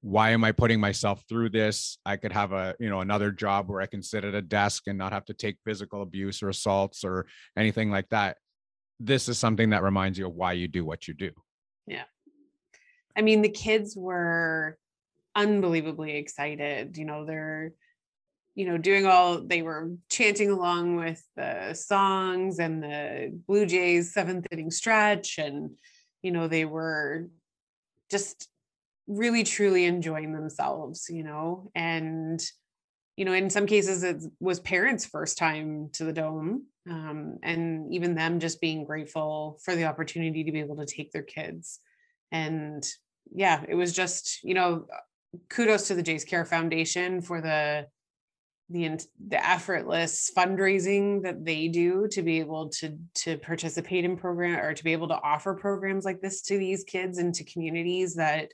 why 0.00 0.30
am 0.30 0.44
i 0.44 0.52
putting 0.52 0.80
myself 0.80 1.22
through 1.28 1.48
this 1.48 1.98
i 2.06 2.16
could 2.16 2.32
have 2.32 2.52
a 2.52 2.74
you 2.80 2.88
know 2.88 3.00
another 3.00 3.30
job 3.30 3.68
where 3.68 3.80
i 3.80 3.86
can 3.86 4.02
sit 4.02 4.24
at 4.24 4.34
a 4.34 4.42
desk 4.42 4.84
and 4.86 4.96
not 4.98 5.12
have 5.12 5.24
to 5.24 5.34
take 5.34 5.56
physical 5.64 6.02
abuse 6.02 6.42
or 6.42 6.48
assaults 6.48 7.04
or 7.04 7.26
anything 7.56 7.90
like 7.90 8.08
that 8.08 8.36
this 9.00 9.28
is 9.28 9.38
something 9.38 9.70
that 9.70 9.82
reminds 9.82 10.18
you 10.18 10.26
of 10.26 10.34
why 10.34 10.52
you 10.52 10.66
do 10.66 10.84
what 10.84 11.06
you 11.06 11.14
do 11.14 11.30
Yeah. 11.86 12.04
I 13.16 13.22
mean, 13.22 13.42
the 13.42 13.48
kids 13.48 13.96
were 13.96 14.78
unbelievably 15.34 16.16
excited. 16.16 16.96
You 16.96 17.04
know, 17.04 17.24
they're, 17.24 17.72
you 18.58 18.66
know, 18.66 18.76
doing 18.76 19.06
all, 19.06 19.40
they 19.40 19.62
were 19.62 19.92
chanting 20.10 20.50
along 20.50 20.96
with 20.96 21.22
the 21.36 21.72
songs 21.74 22.58
and 22.58 22.82
the 22.82 23.40
Blue 23.46 23.64
Jays 23.64 24.12
seventh 24.12 24.48
inning 24.50 24.72
stretch. 24.72 25.38
And, 25.38 25.78
you 26.22 26.32
know, 26.32 26.48
they 26.48 26.64
were 26.64 27.28
just 28.10 28.48
really, 29.06 29.44
truly 29.44 29.84
enjoying 29.84 30.32
themselves, 30.32 31.06
you 31.08 31.22
know, 31.22 31.70
and, 31.76 32.42
you 33.16 33.24
know, 33.24 33.32
in 33.32 33.48
some 33.48 33.66
cases 33.66 34.02
it 34.02 34.24
was 34.40 34.58
parents' 34.58 35.06
first 35.06 35.38
time 35.38 35.90
to 35.92 36.02
the 36.02 36.12
dome. 36.12 36.66
Um, 36.90 37.38
and 37.44 37.94
even 37.94 38.16
them 38.16 38.40
just 38.40 38.60
being 38.60 38.84
grateful 38.84 39.60
for 39.64 39.76
the 39.76 39.84
opportunity 39.84 40.42
to 40.42 40.50
be 40.50 40.58
able 40.58 40.78
to 40.78 40.86
take 40.86 41.12
their 41.12 41.22
kids 41.22 41.78
and 42.32 42.86
yeah 43.34 43.62
it 43.68 43.74
was 43.74 43.92
just 43.92 44.42
you 44.42 44.54
know 44.54 44.86
kudos 45.50 45.88
to 45.88 45.94
the 45.94 46.02
jays 46.02 46.24
care 46.24 46.44
foundation 46.44 47.20
for 47.20 47.40
the 47.40 47.86
the 48.70 49.00
the 49.28 49.46
effortless 49.46 50.30
fundraising 50.36 51.22
that 51.22 51.44
they 51.44 51.68
do 51.68 52.06
to 52.08 52.22
be 52.22 52.38
able 52.38 52.68
to 52.68 52.98
to 53.14 53.38
participate 53.38 54.04
in 54.04 54.16
program 54.16 54.60
or 54.60 54.74
to 54.74 54.84
be 54.84 54.92
able 54.92 55.08
to 55.08 55.20
offer 55.22 55.54
programs 55.54 56.04
like 56.04 56.20
this 56.20 56.42
to 56.42 56.58
these 56.58 56.84
kids 56.84 57.18
and 57.18 57.34
to 57.34 57.44
communities 57.44 58.16
that 58.16 58.52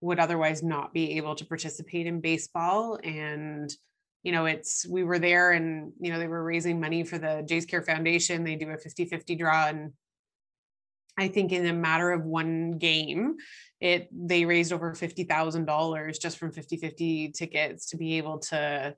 would 0.00 0.18
otherwise 0.18 0.62
not 0.62 0.94
be 0.94 1.18
able 1.18 1.34
to 1.34 1.44
participate 1.44 2.06
in 2.06 2.20
baseball. 2.20 2.98
And 3.04 3.70
you 4.22 4.32
know 4.32 4.46
it's 4.46 4.86
we 4.88 5.04
were 5.04 5.18
there 5.18 5.52
and 5.52 5.92
you 6.00 6.10
know 6.10 6.18
they 6.18 6.28
were 6.28 6.42
raising 6.42 6.80
money 6.80 7.04
for 7.04 7.18
the 7.18 7.44
jays 7.46 7.66
care 7.66 7.82
foundation. 7.82 8.44
They 8.44 8.56
do 8.56 8.70
a 8.70 8.76
50-50 8.76 9.38
draw. 9.38 9.66
And 9.68 9.92
i 11.18 11.26
think 11.26 11.50
in 11.52 11.66
a 11.66 11.72
matter 11.72 12.12
of 12.12 12.24
one 12.24 12.78
game 12.78 13.34
it 13.80 14.08
they 14.12 14.44
raised 14.44 14.72
over 14.72 14.92
$50000 14.92 16.20
just 16.20 16.38
from 16.38 16.52
50-50 16.52 17.34
tickets 17.34 17.90
to 17.90 17.96
be 17.96 18.16
able 18.16 18.38
to 18.38 18.94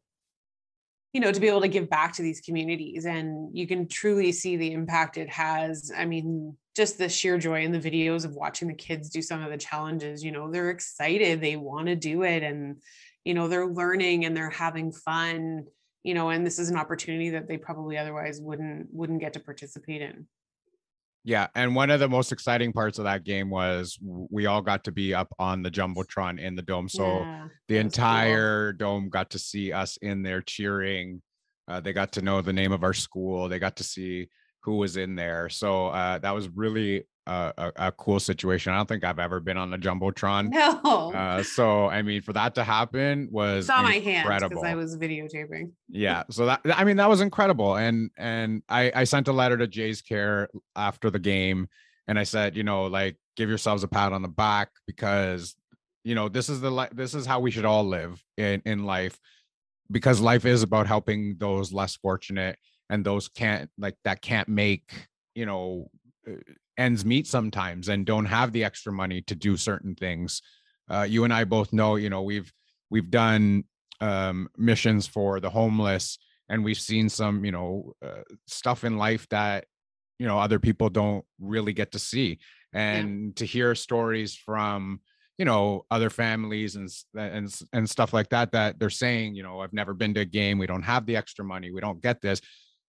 you 1.12 1.20
know 1.20 1.30
to 1.30 1.40
be 1.40 1.48
able 1.48 1.60
to 1.60 1.68
give 1.68 1.90
back 1.90 2.12
to 2.14 2.22
these 2.22 2.40
communities 2.40 3.04
and 3.04 3.50
you 3.56 3.66
can 3.66 3.86
truly 3.86 4.32
see 4.32 4.56
the 4.56 4.72
impact 4.72 5.18
it 5.18 5.28
has. 5.30 5.92
I 5.96 6.04
mean 6.04 6.56
just 6.74 6.96
the 6.98 7.08
sheer 7.08 7.38
joy 7.38 7.62
in 7.62 7.72
the 7.72 7.78
videos 7.78 8.24
of 8.24 8.34
watching 8.34 8.68
the 8.68 8.74
kids 8.74 9.10
do 9.10 9.20
some 9.20 9.42
of 9.42 9.50
the 9.50 9.58
challenges 9.58 10.24
you 10.24 10.32
know 10.32 10.50
they're 10.50 10.70
excited 10.70 11.40
they 11.40 11.56
want 11.56 11.86
to 11.86 11.96
do 11.96 12.22
it 12.22 12.42
and 12.42 12.80
you 13.24 13.34
know 13.34 13.48
they're 13.48 13.66
learning 13.66 14.24
and 14.24 14.36
they're 14.36 14.50
having 14.50 14.90
fun 14.90 15.64
you 16.02 16.14
know 16.14 16.30
and 16.30 16.46
this 16.46 16.58
is 16.58 16.70
an 16.70 16.76
opportunity 16.76 17.30
that 17.30 17.46
they 17.46 17.56
probably 17.56 17.98
otherwise 17.98 18.40
wouldn't 18.40 18.86
wouldn't 18.90 19.20
get 19.20 19.34
to 19.34 19.40
participate 19.40 20.02
in 20.02 20.26
yeah, 21.24 21.46
and 21.54 21.74
one 21.74 21.90
of 21.90 22.00
the 22.00 22.08
most 22.08 22.32
exciting 22.32 22.72
parts 22.72 22.98
of 22.98 23.04
that 23.04 23.24
game 23.24 23.48
was 23.50 23.98
we 24.02 24.46
all 24.46 24.62
got 24.62 24.84
to 24.84 24.92
be 24.92 25.14
up 25.14 25.32
on 25.38 25.62
the 25.62 25.70
jumbotron 25.70 26.40
in 26.40 26.56
the 26.56 26.62
dome. 26.62 26.88
So 26.88 27.20
Yeah, 27.20 27.48
the 27.68 27.74
was 27.74 27.82
cool. 27.82 27.86
entire 27.86 28.72
dome 28.72 29.08
got 29.08 29.30
to 29.30 29.38
see 29.38 29.72
us 29.72 29.96
in 29.98 30.22
there 30.22 30.42
cheering. 30.42 31.22
Uh, 31.68 31.80
they 31.80 31.92
got 31.92 32.12
to 32.12 32.22
know 32.22 32.40
the 32.42 32.52
name 32.52 32.72
of 32.72 32.82
our 32.82 32.92
school. 32.92 33.48
They 33.48 33.58
got 33.60 33.76
to 33.76 33.84
see 33.84 34.28
who 34.64 34.76
was 34.76 34.96
in 34.96 35.14
there. 35.14 35.48
So 35.48 35.88
uh, 35.88 36.18
that 36.18 36.34
was 36.34 36.48
really 36.48 37.04
a, 37.26 37.52
a, 37.56 37.72
a 37.88 37.92
cool 37.92 38.18
situation. 38.20 38.72
I 38.72 38.76
don't 38.76 38.88
think 38.88 39.04
I've 39.04 39.18
ever 39.18 39.40
been 39.40 39.56
on 39.56 39.70
the 39.70 39.78
jumbotron. 39.78 40.50
no 40.50 41.12
Uh, 41.12 41.42
so 41.42 41.88
I 41.88 42.02
mean, 42.02 42.22
for 42.22 42.32
that 42.32 42.54
to 42.56 42.64
happen 42.64 43.28
was 43.30 43.66
saw 43.66 43.82
my 43.82 43.94
incredible. 43.94 44.48
because 44.48 44.64
i 44.64 44.74
was 44.74 44.96
videotaping 44.96 45.70
yeah 45.88 46.22
so 46.30 46.46
that 46.46 46.60
i 46.74 46.84
mean 46.84 46.96
that 46.96 47.08
was 47.08 47.20
incredible 47.20 47.76
and 47.76 48.10
and 48.16 48.62
i 48.68 48.90
i 48.94 49.04
sent 49.04 49.28
a 49.28 49.32
letter 49.32 49.56
to 49.56 49.66
jay's 49.66 50.02
care 50.02 50.48
after 50.76 51.10
the 51.10 51.18
game 51.18 51.68
and 52.08 52.18
i 52.18 52.22
said 52.24 52.56
you 52.56 52.62
know 52.62 52.86
like 52.86 53.16
give 53.36 53.48
yourselves 53.48 53.82
a 53.82 53.88
pat 53.88 54.12
on 54.12 54.22
the 54.22 54.28
back 54.28 54.70
because 54.86 55.54
you 56.04 56.14
know 56.14 56.28
this 56.28 56.48
is 56.48 56.60
the 56.60 56.70
li- 56.70 56.88
this 56.92 57.14
is 57.14 57.26
how 57.26 57.40
we 57.40 57.50
should 57.50 57.64
all 57.64 57.84
live 57.84 58.22
in 58.36 58.62
in 58.64 58.84
life 58.84 59.18
because 59.90 60.20
life 60.20 60.44
is 60.44 60.62
about 60.62 60.86
helping 60.86 61.36
those 61.38 61.72
less 61.72 61.96
fortunate 61.96 62.58
and 62.90 63.04
those 63.04 63.28
can't 63.28 63.70
like 63.78 63.96
that 64.04 64.20
can't 64.22 64.48
make 64.48 65.08
you 65.34 65.46
know 65.46 65.88
uh, 66.28 66.32
ends 66.78 67.04
meet 67.04 67.26
sometimes 67.26 67.88
and 67.88 68.06
don't 68.06 68.26
have 68.26 68.52
the 68.52 68.64
extra 68.64 68.92
money 68.92 69.22
to 69.22 69.34
do 69.34 69.56
certain 69.56 69.94
things. 69.94 70.42
Uh, 70.90 71.02
you 71.08 71.24
and 71.24 71.32
i 71.32 71.44
both 71.44 71.72
know 71.72 71.94
you 71.94 72.10
know 72.10 72.22
we've 72.22 72.52
we've 72.90 73.10
done 73.10 73.64
um, 74.00 74.48
missions 74.58 75.06
for 75.06 75.38
the 75.38 75.48
homeless 75.48 76.18
and 76.48 76.62
we've 76.64 76.78
seen 76.78 77.08
some 77.08 77.44
you 77.44 77.52
know 77.52 77.94
uh, 78.04 78.22
stuff 78.46 78.84
in 78.84 78.98
life 78.98 79.26
that 79.30 79.64
you 80.18 80.26
know 80.26 80.38
other 80.38 80.58
people 80.60 80.88
don't 80.88 81.24
really 81.40 81.72
get 81.72 81.92
to 81.92 81.98
see. 81.98 82.38
And 82.74 83.36
to 83.36 83.44
hear 83.44 83.74
stories 83.74 84.34
from 84.34 85.00
you 85.36 85.44
know 85.44 85.84
other 85.90 86.10
families 86.10 86.76
and 86.76 86.88
and 87.14 87.52
and 87.72 87.90
stuff 87.90 88.12
like 88.12 88.28
that 88.30 88.52
that 88.52 88.78
they're 88.78 88.90
saying 88.90 89.34
you 89.34 89.42
know 89.42 89.60
I've 89.60 89.72
never 89.72 89.94
been 89.94 90.14
to 90.14 90.20
a 90.20 90.24
game. 90.24 90.58
We 90.58 90.66
don't 90.66 90.82
have 90.82 91.06
the 91.06 91.16
extra 91.16 91.44
money. 91.44 91.70
We 91.70 91.80
don't 91.80 92.00
get 92.00 92.20
this. 92.20 92.40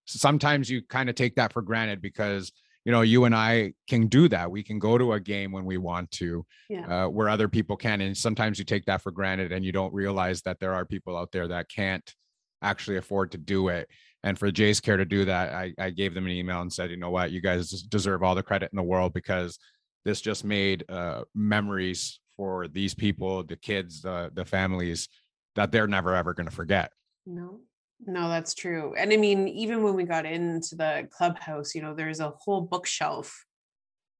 Sometimes 0.06 0.70
you 0.70 0.82
kind 0.84 1.10
of 1.10 1.16
take 1.16 1.36
that 1.36 1.54
for 1.54 1.62
granted 1.62 2.02
because 2.02 2.52
you 2.86 2.92
know 2.92 3.02
you 3.02 3.26
and 3.26 3.36
I 3.36 3.74
can 3.88 4.08
do 4.08 4.28
that 4.30 4.52
we 4.52 4.64
can 4.64 4.80
go 4.80 4.98
to 4.98 5.14
a 5.14 5.20
game 5.20 5.52
when 5.52 5.66
we 5.66 5.78
want 5.78 6.12
to 6.12 6.46
yeah 6.70 7.06
uh, 7.06 7.08
where 7.08 7.30
other 7.30 7.48
people 7.48 7.78
can. 7.78 8.02
And 8.02 8.18
sometimes 8.18 8.60
you 8.60 8.66
take 8.66 8.86
that 8.86 9.02
for 9.02 9.12
granted 9.12 9.52
and 9.52 9.64
you 9.64 9.72
don't 9.72 9.94
realize 9.94 10.42
that 10.44 10.60
there 10.60 10.74
are 10.74 10.86
people 10.86 11.18
out 11.18 11.32
there 11.32 11.48
that 11.48 11.70
can't 11.70 12.14
actually 12.62 12.98
afford 12.98 13.32
to 13.32 13.38
do 13.38 13.68
it. 13.68 13.88
And 14.24 14.40
for 14.40 14.50
Jay's 14.52 14.80
Care 14.80 14.98
to 14.98 15.06
do 15.06 15.26
that, 15.26 15.54
I, 15.54 15.74
I 15.78 15.90
gave 15.90 16.14
them 16.14 16.26
an 16.26 16.32
email 16.32 16.62
and 16.62 16.72
said, 16.72 16.90
you 16.90 16.98
know 16.98 17.10
what, 17.10 17.32
you 17.32 17.42
guys 17.42 17.70
deserve 17.84 18.24
all 18.24 18.36
the 18.36 18.44
credit 18.44 18.72
in 18.72 18.78
the 18.78 18.84
world 18.84 19.14
because 19.14 19.60
this 20.06 20.22
just 20.22 20.46
made 20.46 20.86
uh, 20.90 21.24
memories 21.36 22.20
for 22.38 22.68
these 22.68 22.94
people, 22.94 23.44
the 23.44 23.56
kids, 23.56 24.02
the 24.02 24.32
the 24.34 24.46
families 24.46 25.08
that 25.56 25.72
they're 25.72 25.88
never 25.88 26.16
ever 26.16 26.34
going 26.34 26.48
to 26.48 26.56
forget. 26.56 26.92
No, 27.26 27.60
no, 28.06 28.30
that's 28.30 28.54
true. 28.54 28.94
And 28.98 29.12
I 29.12 29.18
mean, 29.18 29.48
even 29.48 29.84
when 29.84 29.96
we 29.96 30.04
got 30.04 30.26
into 30.26 30.76
the 30.76 31.08
clubhouse, 31.12 31.76
you 31.76 31.82
know, 31.82 31.94
there's 31.94 32.20
a 32.20 32.32
whole 32.32 32.62
bookshelf 32.62 33.46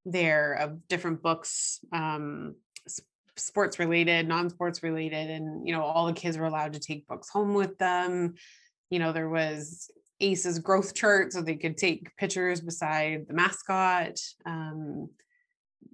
there 0.06 0.54
of 0.54 0.88
different 0.88 1.22
books, 1.22 1.80
um, 1.92 2.56
sports 3.36 3.80
related, 3.80 4.28
non 4.28 4.50
sports 4.50 4.84
related. 4.84 5.30
And, 5.30 5.68
you 5.68 5.74
know, 5.74 5.84
all 5.84 6.08
the 6.08 6.14
kids 6.14 6.38
were 6.38 6.46
allowed 6.46 6.74
to 6.74 6.80
take 6.80 7.08
books 7.08 7.30
home 7.30 7.54
with 7.54 7.78
them. 7.78 8.36
You 8.90 9.00
know, 9.00 9.12
there 9.12 9.30
was 9.30 9.90
ACE's 10.20 10.60
growth 10.60 10.94
chart 10.94 11.34
so 11.34 11.42
they 11.42 11.56
could 11.56 11.78
take 11.78 12.16
pictures 12.18 12.62
beside 12.62 13.28
the 13.28 13.34
mascot. 13.34 14.20
Um, 14.46 15.10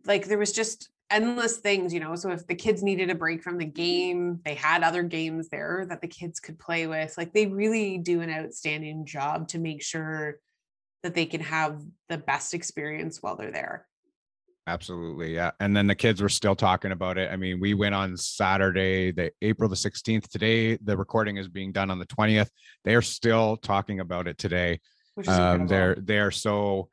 like 0.06 0.26
there 0.26 0.38
was 0.38 0.52
just 0.52 0.90
endless 1.12 1.58
things, 1.58 1.94
you 1.94 2.00
know. 2.00 2.16
So 2.16 2.32
if 2.32 2.46
the 2.48 2.56
kids 2.56 2.84
needed 2.84 3.10
a 3.10 3.16
break 3.16 3.44
from 3.44 3.58
the 3.58 3.66
game, 3.66 4.40
they 4.46 4.56
had 4.56 4.84
other 4.84 5.04
games 5.04 5.50
there 5.50 5.86
that 5.90 6.02
the 6.02 6.08
kids 6.08 6.40
could 6.40 6.60
play 6.60 6.88
with. 6.88 7.18
Like 7.18 7.34
they 7.34 7.48
really 7.48 7.98
do 7.98 8.22
an 8.22 8.30
outstanding 8.30 9.06
job 9.06 9.48
to 9.50 9.60
make 9.60 9.82
sure 9.82 10.40
that 11.04 11.16
they 11.16 11.26
can 11.26 11.42
have 11.42 11.82
the 12.10 12.18
best 12.18 12.54
experience 12.54 13.22
while 13.22 13.36
they're 13.36 13.52
there. 13.52 13.88
Absolutely. 14.68 15.34
Yeah. 15.34 15.52
And 15.60 15.76
then 15.76 15.88
the 15.88 15.96
kids 15.96 16.22
were 16.22 16.30
still 16.30 16.56
talking 16.56 16.92
about 16.92 17.18
it. 17.18 17.32
I 17.32 17.38
mean, 17.38 17.60
we 17.60 17.74
went 17.74 17.96
on 17.96 18.16
Saturday, 18.16 19.12
the 19.12 19.32
April 19.42 19.68
the 19.68 19.76
16th. 19.76 20.30
Today, 20.30 20.78
the 20.78 20.96
recording 20.96 21.38
is 21.38 21.48
being 21.48 21.72
done 21.72 21.90
on 21.90 21.98
the 21.98 22.06
20th. 22.06 22.50
They 22.84 22.94
are 22.94 23.02
still 23.02 23.58
talking 23.58 24.00
about 24.00 24.28
it 24.28 24.38
today. 24.38 24.80
Which 25.16 25.28
Um, 25.28 25.66
they're 25.66 25.96
they're 25.96 26.32
so 26.32 26.90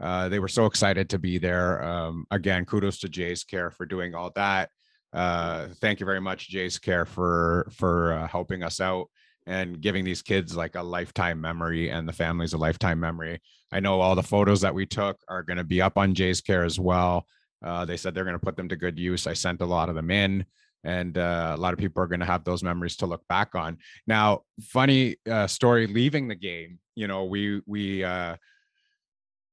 uh, 0.00 0.28
they 0.28 0.38
were 0.38 0.48
so 0.48 0.66
excited 0.66 1.10
to 1.10 1.18
be 1.18 1.38
there. 1.38 1.82
Um, 1.82 2.26
again, 2.30 2.64
kudos 2.64 2.98
to 3.00 3.08
Jay's 3.08 3.44
Care 3.44 3.70
for 3.70 3.86
doing 3.86 4.14
all 4.14 4.30
that. 4.36 4.70
Uh, 5.12 5.68
thank 5.80 6.00
you 6.00 6.06
very 6.06 6.20
much, 6.20 6.48
Jay's 6.48 6.78
Care, 6.78 7.06
for 7.06 7.68
for 7.72 8.12
uh, 8.12 8.28
helping 8.28 8.62
us 8.62 8.80
out 8.80 9.08
and 9.46 9.80
giving 9.80 10.04
these 10.04 10.22
kids 10.22 10.56
like 10.56 10.74
a 10.74 10.82
lifetime 10.82 11.40
memory 11.40 11.90
and 11.90 12.06
the 12.06 12.12
families 12.12 12.52
a 12.52 12.58
lifetime 12.58 13.00
memory. 13.00 13.40
I 13.72 13.80
know 13.80 14.00
all 14.00 14.14
the 14.14 14.22
photos 14.22 14.60
that 14.60 14.74
we 14.74 14.86
took 14.86 15.18
are 15.28 15.42
going 15.42 15.56
to 15.56 15.64
be 15.64 15.80
up 15.80 15.96
on 15.96 16.14
Jay's 16.14 16.40
Care 16.40 16.64
as 16.64 16.78
well. 16.78 17.26
Uh, 17.64 17.84
they 17.84 17.96
said 17.96 18.14
they're 18.14 18.24
going 18.24 18.38
to 18.38 18.44
put 18.44 18.56
them 18.56 18.68
to 18.68 18.76
good 18.76 18.98
use. 18.98 19.26
I 19.26 19.32
sent 19.32 19.62
a 19.62 19.66
lot 19.66 19.88
of 19.88 19.94
them 19.94 20.10
in, 20.10 20.44
and 20.84 21.16
uh, 21.18 21.54
a 21.56 21.60
lot 21.60 21.72
of 21.72 21.78
people 21.78 22.02
are 22.02 22.06
going 22.06 22.20
to 22.20 22.26
have 22.26 22.44
those 22.44 22.62
memories 22.62 22.96
to 22.96 23.06
look 23.06 23.26
back 23.28 23.54
on. 23.54 23.78
Now, 24.06 24.42
funny 24.60 25.16
uh, 25.28 25.46
story 25.46 25.86
leaving 25.86 26.28
the 26.28 26.36
game. 26.36 26.78
You 26.94 27.08
know, 27.08 27.24
we 27.24 27.62
we 27.66 28.04
uh, 28.04 28.36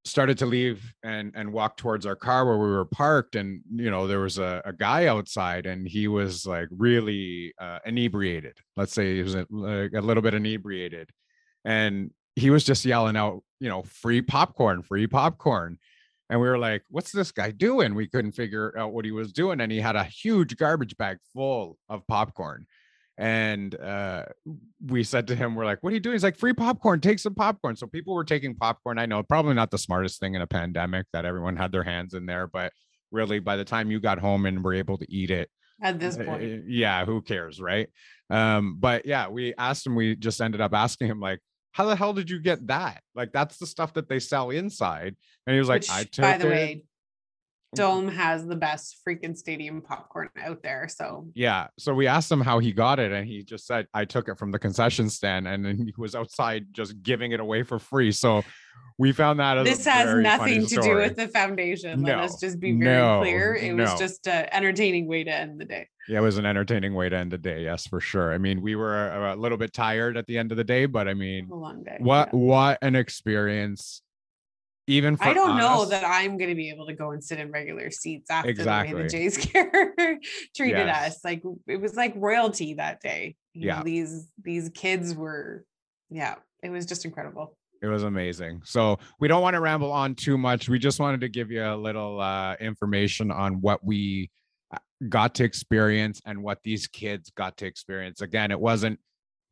started 0.05 0.37
to 0.37 0.45
leave 0.45 0.93
and 1.03 1.33
and 1.35 1.51
walk 1.51 1.77
towards 1.77 2.05
our 2.05 2.15
car 2.15 2.45
where 2.45 2.57
we 2.57 2.67
were 2.67 2.85
parked, 2.85 3.35
and 3.35 3.61
you 3.73 3.89
know 3.89 4.07
there 4.07 4.19
was 4.19 4.37
a, 4.37 4.61
a 4.65 4.73
guy 4.73 5.07
outside, 5.07 5.65
and 5.65 5.87
he 5.87 6.07
was 6.07 6.45
like 6.45 6.69
really 6.71 7.53
uh, 7.59 7.79
inebriated. 7.85 8.57
Let's 8.77 8.93
say 8.93 9.15
he 9.15 9.23
was 9.23 9.35
a, 9.35 9.45
like 9.49 9.93
a 9.93 10.01
little 10.01 10.23
bit 10.23 10.33
inebriated, 10.33 11.09
and 11.65 12.11
he 12.35 12.49
was 12.49 12.63
just 12.63 12.85
yelling 12.85 13.15
out, 13.15 13.43
you 13.59 13.69
know, 13.69 13.83
free 13.83 14.21
popcorn, 14.21 14.83
free 14.83 15.07
popcorn. 15.07 15.77
And 16.29 16.41
we 16.41 16.47
were 16.47 16.57
like, 16.57 16.83
what's 16.89 17.11
this 17.11 17.31
guy 17.31 17.51
doing? 17.51 17.93
We 17.93 18.07
couldn't 18.07 18.31
figure 18.33 18.73
out 18.77 18.93
what 18.93 19.05
he 19.05 19.11
was 19.11 19.31
doing. 19.31 19.61
And 19.61 19.71
he 19.71 19.79
had 19.79 19.95
a 19.95 20.03
huge 20.03 20.57
garbage 20.57 20.97
bag 20.97 21.17
full 21.33 21.77
of 21.87 22.05
popcorn. 22.07 22.65
And 23.17 23.73
uh, 23.79 24.25
we 24.85 25.03
said 25.03 25.27
to 25.27 25.35
him, 25.35 25.55
we're 25.55 25.65
like, 25.65 25.81
what 25.81 25.91
are 25.91 25.93
you 25.93 26.01
doing? 26.01 26.15
He's 26.15 26.23
like, 26.23 26.37
free 26.37 26.53
popcorn, 26.53 26.99
take 26.99 27.19
some 27.19 27.33
popcorn. 27.33 27.75
So 27.75 27.87
people 27.87 28.13
were 28.13 28.25
taking 28.25 28.55
popcorn. 28.55 28.99
I 28.99 29.05
know 29.05 29.23
probably 29.23 29.53
not 29.53 29.71
the 29.71 29.77
smartest 29.77 30.19
thing 30.19 30.35
in 30.35 30.41
a 30.41 30.47
pandemic 30.47 31.05
that 31.13 31.25
everyone 31.25 31.55
had 31.55 31.71
their 31.71 31.83
hands 31.83 32.13
in 32.13 32.25
there, 32.25 32.47
but 32.47 32.73
really 33.11 33.39
by 33.39 33.55
the 33.55 33.63
time 33.63 33.89
you 33.89 33.99
got 33.99 34.19
home 34.19 34.45
and 34.45 34.63
were 34.63 34.73
able 34.73 34.97
to 34.97 35.05
eat 35.09 35.31
it, 35.31 35.49
At 35.81 35.99
this 35.99 36.17
uh, 36.17 36.23
point, 36.25 36.63
yeah, 36.67 37.05
who 37.05 37.21
cares, 37.21 37.61
right? 37.61 37.87
Um, 38.29 38.77
but 38.79 39.05
yeah, 39.05 39.29
we 39.29 39.53
asked 39.57 39.85
him, 39.85 39.95
we 39.95 40.15
just 40.15 40.41
ended 40.41 40.59
up 40.59 40.73
asking 40.73 41.07
him, 41.07 41.21
like, 41.21 41.39
how 41.71 41.85
the 41.85 41.95
hell 41.95 42.13
did 42.13 42.29
you 42.29 42.39
get 42.39 42.67
that? 42.67 43.01
Like, 43.15 43.31
that's 43.33 43.57
the 43.57 43.65
stuff 43.65 43.93
that 43.93 44.07
they 44.09 44.19
sell 44.19 44.49
inside. 44.49 45.15
And 45.45 45.53
he 45.53 45.59
was 45.59 45.69
like, 45.69 45.81
which, 45.81 45.91
I 45.91 46.03
took 46.03 46.23
by 46.23 46.37
the 46.37 46.47
it. 46.47 46.49
way, 46.49 46.83
Mm-hmm. 47.75 48.05
Dome 48.05 48.07
has 48.09 48.45
the 48.45 48.55
best 48.55 48.97
freaking 49.07 49.35
stadium 49.37 49.81
popcorn 49.81 50.29
out 50.41 50.63
there. 50.63 50.87
So 50.87 51.27
Yeah. 51.33 51.67
So 51.77 51.93
we 51.93 52.07
asked 52.07 52.31
him 52.31 52.41
how 52.41 52.59
he 52.59 52.71
got 52.71 52.99
it, 52.99 53.11
and 53.11 53.27
he 53.27 53.43
just 53.43 53.65
said, 53.67 53.87
I 53.93 54.05
took 54.05 54.27
it 54.27 54.37
from 54.37 54.51
the 54.51 54.59
concession 54.59 55.09
stand, 55.09 55.47
and 55.47 55.65
then 55.65 55.77
he 55.77 55.93
was 55.97 56.15
outside 56.15 56.67
just 56.71 57.01
giving 57.03 57.31
it 57.31 57.39
away 57.39 57.63
for 57.63 57.79
free. 57.79 58.11
So 58.11 58.43
we 58.97 59.11
found 59.11 59.39
that 59.39 59.63
this 59.63 59.85
has 59.85 60.17
nothing 60.19 60.65
to 60.67 60.75
do 60.81 60.95
with 60.95 61.17
the 61.17 61.27
foundation. 61.27 62.03
Let 62.03 62.19
us 62.19 62.39
just 62.39 62.59
be 62.59 62.71
very 62.71 62.97
no, 62.97 63.19
clear. 63.19 63.55
It 63.55 63.73
was 63.73 63.93
just 63.99 64.25
an 64.27 64.47
entertaining 64.51 65.07
way 65.07 65.23
to 65.23 65.31
end 65.33 65.59
the 65.59 65.65
day. 65.65 65.87
Yeah, 66.07 66.19
it 66.19 66.21
was 66.21 66.37
an 66.37 66.45
entertaining 66.45 66.93
way 66.93 67.09
to 67.09 67.17
end 67.17 67.31
the 67.31 67.37
day. 67.37 67.63
Yes, 67.63 67.87
for 67.87 67.99
sure. 67.99 68.31
I 68.31 68.37
mean, 68.37 68.61
we 68.61 68.75
were 68.75 69.09
a, 69.09 69.35
a 69.35 69.37
little 69.37 69.57
bit 69.57 69.73
tired 69.73 70.17
at 70.17 70.27
the 70.27 70.37
end 70.37 70.51
of 70.51 70.57
the 70.57 70.63
day, 70.63 70.85
but 70.85 71.07
I 71.07 71.13
mean, 71.13 71.49
A 71.51 71.55
long 71.55 71.83
day. 71.83 71.97
what 71.99 72.29
yeah. 72.31 72.39
what 72.39 72.77
an 72.81 72.95
experience 72.95 74.01
even 74.87 75.17
for 75.17 75.25
I 75.25 75.33
don't 75.33 75.57
know 75.57 75.85
that 75.85 76.03
I'm 76.05 76.37
going 76.37 76.49
to 76.49 76.55
be 76.55 76.69
able 76.69 76.85
to 76.87 76.93
go 76.93 77.11
and 77.11 77.23
sit 77.23 77.39
in 77.39 77.51
regular 77.51 77.89
seats 77.89 78.29
after 78.29 78.53
the 78.53 78.65
way 78.65 78.93
the 78.93 79.07
Jays 79.09 79.37
care 79.45 79.93
treated 80.55 80.77
Yes. 80.87 81.15
us. 81.15 81.25
Like 81.25 81.41
it 81.67 81.81
was 81.81 81.95
like 81.95 82.13
royalty 82.15 82.75
that 82.75 83.01
day. 83.01 83.35
You 83.53 83.67
know, 83.67 83.75
Yeah. 83.77 83.83
these 83.83 84.31
these 84.43 84.69
kids 84.69 85.15
were, 85.15 85.65
yeah, 86.09 86.35
it 86.61 86.69
was 86.69 86.85
just 86.85 87.05
incredible. 87.05 87.57
It 87.81 87.87
was 87.87 88.03
amazing. 88.03 88.61
So 88.63 88.99
we 89.19 89.27
don't 89.27 89.41
want 89.41 89.55
to 89.55 89.59
ramble 89.59 89.91
on 89.91 90.15
too 90.15 90.37
much. 90.37 90.69
We 90.69 90.79
just 90.79 90.99
wanted 90.99 91.21
to 91.21 91.29
give 91.29 91.51
you 91.51 91.63
a 91.63 91.75
little 91.75 92.19
uh, 92.19 92.55
information 92.59 93.31
on 93.31 93.61
what 93.61 93.83
we 93.83 94.31
uh, 94.73 94.77
got 95.09 95.35
to 95.35 95.43
experience 95.43 96.21
and 96.25 96.41
what 96.41 96.59
these 96.63 96.87
kids 96.87 97.31
got 97.31 97.57
to 97.57 97.65
experience. 97.65 98.21
Again, 98.21 98.51
it 98.51 98.59
wasn't 98.59 98.99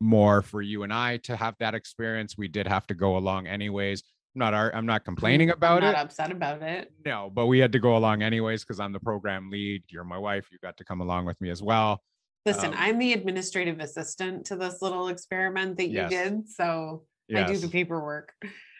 more 0.00 0.42
for 0.42 0.60
you 0.62 0.82
and 0.82 0.92
I 0.92 1.18
to 1.18 1.36
have 1.36 1.54
that 1.60 1.74
experience. 1.74 2.36
We 2.36 2.48
did 2.48 2.66
have 2.66 2.86
to 2.88 2.94
go 2.94 3.16
along 3.16 3.46
anyways. 3.46 4.02
I'm 4.34 4.40
not 4.40 4.54
ar- 4.54 4.74
I'm 4.74 4.86
not 4.86 5.04
complaining 5.04 5.50
I'm 5.50 5.56
about 5.56 5.82
not 5.82 5.94
it. 5.94 5.96
upset 5.96 6.32
about 6.32 6.60
it. 6.62 6.92
No, 7.06 7.30
but 7.32 7.46
we 7.46 7.60
had 7.60 7.70
to 7.72 7.78
go 7.78 7.96
along 7.96 8.22
anyways 8.22 8.64
because 8.64 8.80
I'm 8.80 8.92
the 8.92 8.98
program 9.00 9.48
lead. 9.48 9.84
You're 9.88 10.02
my 10.04 10.18
wife. 10.18 10.48
You 10.50 10.58
got 10.60 10.76
to 10.78 10.84
come 10.84 11.00
along 11.00 11.26
with 11.26 11.40
me 11.40 11.50
as 11.50 11.62
well. 11.62 12.02
Listen, 12.44 12.70
Um, 12.70 12.74
I'm 12.76 12.98
the 12.98 13.12
administrative 13.12 13.78
assistant 13.78 14.46
to 14.46 14.56
this 14.56 14.82
little 14.82 15.08
experiment 15.08 15.76
that 15.76 15.88
you 15.88 16.00
Yes. 16.00 16.10
did, 16.10 16.48
so 16.48 17.04
I 17.34 17.44
do 17.44 17.56
the 17.56 17.68
paperwork. 17.68 18.32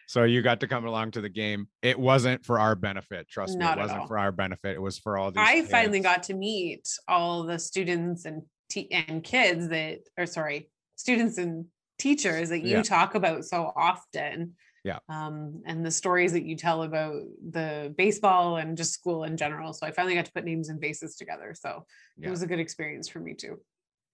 So 0.06 0.24
you 0.24 0.42
got 0.42 0.60
to 0.60 0.66
come 0.68 0.84
along 0.86 1.12
to 1.12 1.20
the 1.22 1.30
game. 1.30 1.68
It 1.82 1.98
wasn't 1.98 2.44
for 2.44 2.58
our 2.58 2.74
benefit. 2.74 3.28
Trust 3.28 3.56
Not 3.56 3.76
me, 3.78 3.82
it 3.82 3.86
wasn't 3.86 4.08
for 4.08 4.18
our 4.18 4.32
benefit. 4.32 4.74
It 4.74 4.82
was 4.82 4.98
for 4.98 5.16
all 5.16 5.30
these. 5.30 5.38
I 5.46 5.62
finally 5.62 6.00
got 6.00 6.24
to 6.24 6.34
meet 6.34 6.86
all 7.08 7.44
the 7.44 7.58
students 7.60 8.24
and 8.26 8.42
te- 8.68 8.90
and 8.90 9.22
kids 9.22 9.68
that, 9.68 10.00
or 10.18 10.26
sorry, 10.26 10.68
students 10.96 11.38
and 11.38 11.66
teachers 11.98 12.48
that 12.50 12.60
you 12.62 12.76
Yeah. 12.78 12.82
talk 12.82 13.14
about 13.14 13.44
so 13.44 13.72
often. 13.76 14.56
Yeah. 14.84 14.98
Um, 15.08 15.62
and 15.64 15.84
the 15.84 15.90
stories 15.90 16.32
that 16.32 16.44
you 16.44 16.56
tell 16.56 16.82
about 16.82 17.22
the 17.50 17.92
baseball 17.96 18.58
and 18.58 18.76
just 18.76 18.92
school 18.92 19.24
in 19.24 19.36
general. 19.38 19.72
So 19.72 19.86
I 19.86 19.90
finally 19.92 20.14
got 20.14 20.26
to 20.26 20.32
put 20.32 20.44
names 20.44 20.68
and 20.68 20.78
faces 20.80 21.16
together. 21.16 21.54
So 21.58 21.86
Yeah. 22.18 22.28
it 22.28 22.30
was 22.30 22.42
a 22.42 22.46
good 22.46 22.60
experience 22.60 23.08
for 23.08 23.18
me 23.18 23.32
too. 23.34 23.60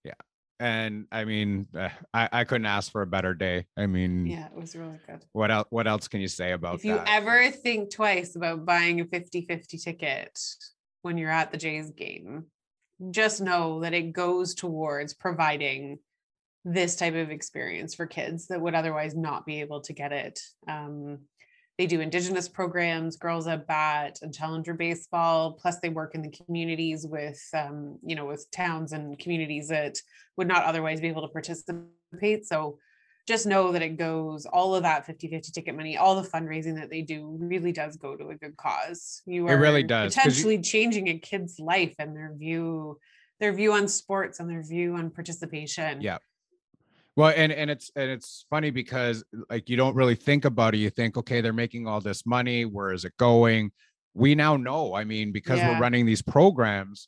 Yeah. 0.05 0.13
And 0.61 1.07
I 1.11 1.25
mean, 1.25 1.67
uh, 1.75 1.89
I, 2.13 2.29
I 2.31 2.43
couldn't 2.45 2.67
ask 2.67 2.89
for 2.89 3.01
a 3.01 3.07
better 3.07 3.33
day. 3.33 3.65
I 3.75 3.85
mean, 3.85 4.25
Yeah, 4.27 4.45
it 4.45 4.55
was 4.55 4.73
really 4.75 4.99
good. 5.05 5.25
what 5.33 5.51
else? 5.51 5.67
What 5.71 5.87
else 5.87 6.07
can 6.07 6.21
you 6.21 6.29
say 6.29 6.53
about 6.53 6.75
If 6.75 6.85
you 6.85 6.95
that? 6.95 7.09
ever 7.09 7.51
think 7.51 7.91
twice 7.91 8.37
about 8.37 8.65
buying 8.65 9.01
a 9.01 9.05
50 9.05 9.41
50 9.45 9.77
ticket 9.77 10.39
when 11.01 11.17
you're 11.17 11.31
at 11.31 11.51
the 11.51 11.57
Jays 11.57 11.89
game, 11.91 12.45
just 13.09 13.41
know 13.41 13.81
that 13.81 13.93
it 13.93 14.13
goes 14.13 14.53
towards 14.55 15.15
providing 15.15 15.99
this 16.63 16.95
type 16.95 17.15
of 17.15 17.31
experience 17.31 17.95
for 17.95 18.05
kids 18.05 18.47
that 18.47 18.61
would 18.61 18.75
otherwise 18.75 19.15
not 19.15 19.45
be 19.45 19.61
able 19.61 19.81
to 19.81 19.93
get 19.93 20.11
it. 20.11 20.39
Um, 20.67 21.19
they 21.77 21.87
do 21.87 22.01
indigenous 22.01 22.47
programs, 22.47 23.17
girls 23.17 23.47
at 23.47 23.65
bat 23.65 24.19
and 24.21 24.33
challenger 24.33 24.73
baseball. 24.75 25.53
Plus, 25.53 25.79
they 25.79 25.89
work 25.89 26.13
in 26.13 26.21
the 26.21 26.29
communities 26.29 27.07
with, 27.07 27.41
um, 27.53 27.97
you 28.05 28.15
know, 28.15 28.25
with 28.25 28.45
towns 28.51 28.91
and 28.91 29.17
communities 29.17 29.69
that 29.69 29.97
would 30.37 30.47
not 30.47 30.63
otherwise 30.65 31.01
be 31.01 31.07
able 31.07 31.23
to 31.23 31.27
participate. 31.33 32.45
So, 32.45 32.77
just 33.27 33.45
know 33.45 33.71
that 33.71 33.81
it 33.83 33.97
goes 33.97 34.45
all 34.47 34.75
of 34.75 34.83
that 34.83 35.05
50 35.05 35.29
50 35.29 35.51
ticket 35.51 35.75
money 35.75 35.95
all 35.95 36.19
the 36.21 36.27
fundraising 36.27 36.75
that 36.75 36.89
they 36.89 37.01
do 37.03 37.37
really 37.39 37.71
does 37.71 37.95
go 37.95 38.15
to 38.17 38.29
a 38.29 38.35
good 38.35 38.57
cause 38.57 39.21
you 39.27 39.47
are 39.47 39.53
It 39.53 39.57
really 39.59 39.83
does, 39.83 40.15
'cause 40.15 40.25
you- 40.25 40.31
potentially 40.31 40.61
changing 40.61 41.07
a 41.07 41.19
kid's 41.19 41.59
life 41.59 41.93
and 41.99 42.15
their 42.15 42.33
view 42.35 42.99
their 43.39 43.53
view 43.53 43.73
on 43.73 43.87
sports 43.87 44.39
and 44.39 44.49
their 44.49 44.63
view 44.63 44.95
on 44.95 45.11
participation 45.11 46.01
Yeah. 46.01 46.17
Well, 47.15 47.33
and 47.35 47.51
and 47.51 47.69
it's 47.69 47.91
and 47.95 48.09
it's 48.09 48.45
funny 48.49 48.69
because 48.71 49.23
like 49.49 49.69
you 49.69 49.75
don't 49.75 49.95
really 49.95 50.15
think 50.15 50.45
about 50.45 50.73
it. 50.73 50.77
You 50.77 50.89
think, 50.89 51.17
okay, 51.17 51.41
they're 51.41 51.51
making 51.53 51.87
all 51.87 51.99
this 51.99 52.25
money. 52.25 52.63
Where 52.65 52.93
is 52.93 53.03
it 53.05 53.17
going? 53.17 53.71
We 54.13 54.35
now 54.35 54.57
know. 54.57 54.93
I 54.93 55.03
mean, 55.03 55.31
because 55.31 55.59
Yeah. 55.59 55.71
we're 55.73 55.79
running 55.79 56.05
these 56.05 56.21
programs, 56.21 57.07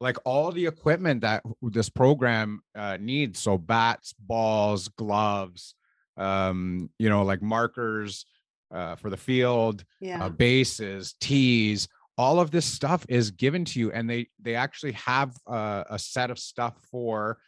like 0.00 0.16
all 0.24 0.52
the 0.52 0.66
equipment 0.66 1.20
that 1.20 1.42
this 1.62 1.90
program 1.90 2.62
uh, 2.74 2.96
needs. 3.00 3.40
So 3.40 3.58
bats, 3.58 4.14
balls, 4.18 4.88
gloves, 4.88 5.74
um, 6.16 6.90
you 6.98 7.08
know, 7.08 7.22
like 7.22 7.42
markers 7.42 8.24
uh, 8.70 8.96
for 8.96 9.10
the 9.10 9.16
field, 9.18 9.84
yeah 10.00 10.24
uh, 10.24 10.30
bases, 10.30 11.14
tees, 11.20 11.88
all 12.16 12.40
of 12.40 12.50
this 12.50 12.64
stuff 12.64 13.04
is 13.08 13.30
given 13.30 13.64
to 13.66 13.78
you, 13.78 13.92
and 13.92 14.08
they 14.08 14.28
they 14.40 14.54
actually 14.54 14.92
have 14.92 15.36
uh, 15.46 15.84
a 15.90 15.98
set 15.98 16.30
of 16.30 16.38
stuff 16.38 16.74
for 16.90 17.38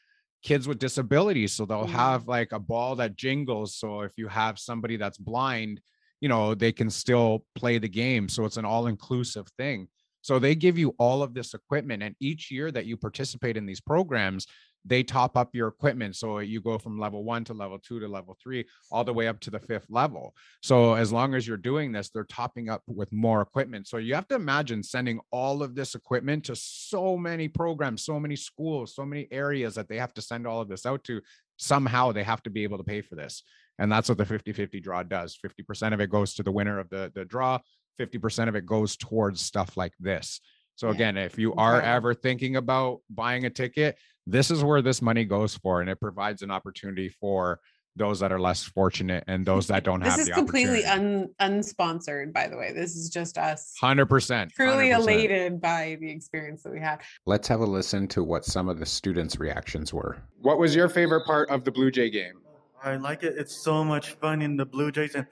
kids 0.45 0.69
with 0.69 0.79
disabilities. 0.79 1.53
So 1.53 1.65
they'll 1.67 1.87
Mhm. 1.87 1.99
have 2.05 2.29
like 2.29 2.53
a 2.53 2.61
ball 2.61 2.97
that 2.97 3.17
jingles. 3.17 3.75
So 3.77 4.03
if 4.03 4.13
you 4.17 4.29
have 4.29 4.59
somebody 4.59 4.97
that's 4.97 5.19
blind, 5.19 5.81
you 6.21 6.29
know 6.29 6.55
they 6.55 6.71
can 6.73 6.91
still 6.91 7.45
play 7.55 7.79
the 7.79 7.89
game. 7.89 8.29
So 8.29 8.45
it's 8.45 8.57
an 8.59 8.65
all 8.65 8.87
inclusive 8.87 9.47
thing. 9.59 9.89
So 10.23 10.39
they 10.39 10.55
give 10.55 10.79
you 10.79 10.95
all 10.99 11.23
of 11.23 11.35
this 11.35 11.53
equipment, 11.55 12.03
and 12.03 12.15
each 12.21 12.51
year 12.51 12.71
that 12.73 12.87
you 12.87 12.97
participate 12.97 13.57
in 13.57 13.67
these 13.67 13.81
programs, 13.81 14.47
they 14.85 15.03
top 15.03 15.37
up 15.37 15.55
your 15.55 15.69
equipment. 15.69 16.17
So 16.17 16.39
you 16.41 16.61
go 16.61 16.79
from 16.79 16.99
level 16.99 17.25
one 17.25 17.45
to 17.45 17.55
level 17.55 17.79
two 17.79 18.01
to 18.01 18.09
level 18.09 18.37
three, 18.43 18.67
all 18.91 19.05
the 19.05 19.13
way 19.13 19.29
up 19.29 19.41
to 19.41 19.51
the 19.51 19.59
fifth 19.59 19.87
level. 19.89 20.35
So 20.63 20.95
as 20.95 21.13
long 21.13 21.35
as 21.35 21.47
you're 21.47 21.57
doing 21.57 21.93
this, 21.93 22.11
they're 22.11 22.25
topping 22.25 22.69
up 22.69 22.83
with 22.87 23.13
more 23.13 23.41
equipment. 23.41 23.89
So 23.89 23.97
you 23.97 24.15
have 24.15 24.29
to 24.29 24.35
imagine 24.35 24.83
sending 24.83 25.21
all 25.31 25.63
of 25.63 25.75
this 25.75 25.95
equipment 25.95 26.45
to 26.45 26.57
so 26.57 27.17
many 27.17 27.49
programs, 27.49 28.05
so 28.05 28.21
many 28.21 28.37
schools, 28.37 28.95
so 28.95 29.05
many 29.05 29.27
areas 29.31 29.75
that 29.77 29.89
they 29.89 29.97
have 29.99 30.15
to 30.15 30.23
send 30.23 30.47
all 30.47 30.61
of 30.61 30.69
this 30.69 30.87
out 30.87 31.05
to. 31.05 31.21
Somehow 31.57 32.13
they 32.13 32.25
have 32.25 32.43
to 32.43 32.51
be 32.51 32.65
able 32.65 32.79
to 32.79 32.85
pay 32.85 33.01
for 33.01 33.15
this. 33.15 33.43
And 33.79 33.91
that's 33.91 34.09
what 34.09 34.19
the 34.19 34.25
50-50 34.25 34.83
draw 34.83 35.03
does. 35.03 35.39
50% 35.45 35.95
of 35.95 36.01
it 36.01 36.11
goes 36.11 36.35
to 36.35 36.43
the 36.43 36.53
winner 36.53 36.79
of 36.79 36.91
the, 36.91 37.11
the 37.15 37.25
draw, 37.25 37.59
50% 38.01 38.49
of 38.49 38.57
it 38.57 38.67
goes 38.67 38.97
towards 38.97 39.41
stuff 39.41 39.77
like 39.77 39.95
this. 39.99 40.41
So 40.77 40.89
again, 40.89 41.17
if 41.17 41.39
you 41.39 41.55
are 41.55 41.81
ever 41.81 42.15
thinking 42.15 42.57
about 42.57 43.01
buying 43.09 43.47
a 43.47 43.51
ticket, 43.51 43.97
this 44.27 44.51
is 44.51 44.65
where 44.65 44.83
this 44.83 45.03
money 45.03 45.25
goes 45.25 45.57
for, 45.57 45.81
and 45.81 45.91
it 45.91 46.01
provides 46.01 46.43
an 46.43 46.51
opportunity 46.51 47.09
for 47.09 47.61
those 47.97 48.19
that 48.19 48.33
are 48.33 48.41
less 48.41 48.63
fortunate 48.65 49.23
and 49.29 49.47
those 49.47 49.69
that 49.69 49.85
don't 49.85 50.01
this 50.01 50.11
have 50.11 50.19
is 50.19 50.27
the 50.27 50.33
completely 50.33 50.85
opportunity. 50.85 51.33
un 51.39 51.61
unsponsored 51.61 52.33
by 52.33 52.49
the 52.49 52.57
way 52.57 52.73
this 52.73 52.97
is 52.97 53.09
just 53.09 53.39
us 53.39 53.73
Hundred 53.81 54.07
percent. 54.07 54.51
truly 54.53 54.91
elated 54.91 55.61
by 55.61 55.97
the 56.01 56.11
experience 56.11 56.65
that 56.65 56.73
we 56.73 56.81
had 56.81 57.03
Let's 57.25 57.47
have 57.47 57.61
a 57.61 57.65
listen 57.65 58.09
to 58.09 58.25
what 58.25 58.45
some 58.45 58.69
of 58.69 58.81
the 58.81 58.87
students' 58.87 59.39
reactions 59.39 59.93
were. 59.95 60.19
What 60.41 60.59
was 60.59 60.75
your 60.75 60.89
favorite 60.89 61.25
part 61.25 61.49
of 61.51 61.63
the 61.63 61.71
Blue 61.71 61.93
Jay 61.93 62.11
game? 62.11 62.35
I 62.83 62.97
like 62.97 63.23
it. 63.23 63.35
It's 63.39 63.55
so 63.55 63.85
much 63.85 64.11
fun 64.15 64.43
in 64.43 64.57
the 64.57 64.67
Blue 64.67 64.91
Jays 64.91 65.15
and 65.15 65.27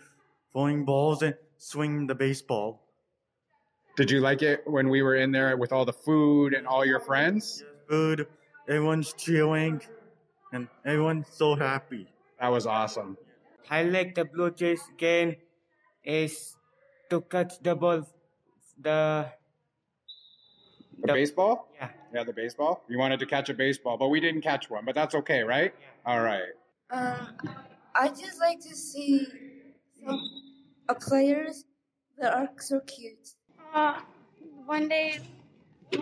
throwing 0.53 0.85
balls 0.85 1.23
and 1.23 1.35
swinging 1.59 2.07
the 2.07 2.15
baseball. 2.15 2.87
Did 3.97 4.09
you 4.09 4.21
like 4.21 4.43
it 4.43 4.63
when 4.67 4.89
we 4.89 5.03
were 5.03 5.17
in 5.17 5.33
there 5.33 5.57
with 5.57 5.73
all 5.73 5.85
the 5.85 5.93
food 5.93 6.55
and 6.55 6.65
all 6.67 6.85
your 6.85 7.01
friends? 7.01 7.65
Food, 7.89 8.27
everyone's 8.69 9.13
cheering, 9.15 9.81
and 10.53 10.69
everyone's 10.85 11.29
so 11.31 11.55
happy. 11.55 12.07
That 12.41 12.49
was 12.49 12.67
awesome. 12.67 13.17
I 13.71 13.85
like 13.85 14.15
the 14.15 14.25
Blue 14.25 14.51
Jays 14.51 14.83
game 14.99 15.37
is 16.05 16.57
to 17.11 17.21
catch 17.23 17.59
the 17.63 17.75
ball. 17.77 18.03
The 18.81 19.31
The 21.01 21.07
The- 21.09 21.13
baseball? 21.15 21.69
yeah, 21.75 21.91
Yeah, 22.15 22.25
the 22.25 22.33
baseball. 22.33 22.85
You 22.89 22.99
wanted 22.99 23.19
to 23.21 23.27
catch 23.27 23.49
a 23.49 23.55
baseball, 23.55 23.97
but 23.97 24.09
we 24.09 24.21
didn't 24.21 24.43
catch 24.43 24.69
one. 24.71 24.85
But 24.85 24.95
that's 24.95 25.15
okay, 25.15 25.43
right? 25.43 25.75
Yeah. 25.75 26.13
All 26.13 26.21
right. 26.23 26.53
Um, 26.91 27.39
I 27.95 28.09
just 28.09 28.39
like 28.39 28.61
to 28.61 28.75
see 28.77 29.27
some 30.05 30.21
uh, 30.89 30.95
players 30.95 31.65
that 32.19 32.35
are 32.35 32.51
so 32.59 32.81
cute. 32.81 33.31
Uh, 33.73 34.01
one 34.67 34.89
day, 34.89 35.19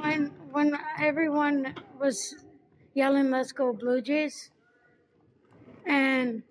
when 0.02 0.26
when 0.50 0.76
everyone 0.98 1.74
was 1.98 2.34
yelling 3.00 3.30
"Let's 3.30 3.52
go 3.52 3.72
Blue 3.72 4.00
Jays," 4.02 4.50
and 5.86 6.42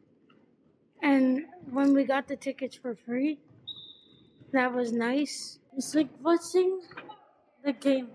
and 1.03 1.45
when 1.71 1.93
we 1.93 2.03
got 2.03 2.27
the 2.27 2.35
tickets 2.35 2.75
for 2.75 2.95
free, 3.05 3.37
that 4.51 4.73
was 4.73 4.91
nice. 4.91 5.59
It's 5.77 5.93
like 5.93 6.09
watching 6.23 6.81
the 7.63 7.73
game. 7.73 8.07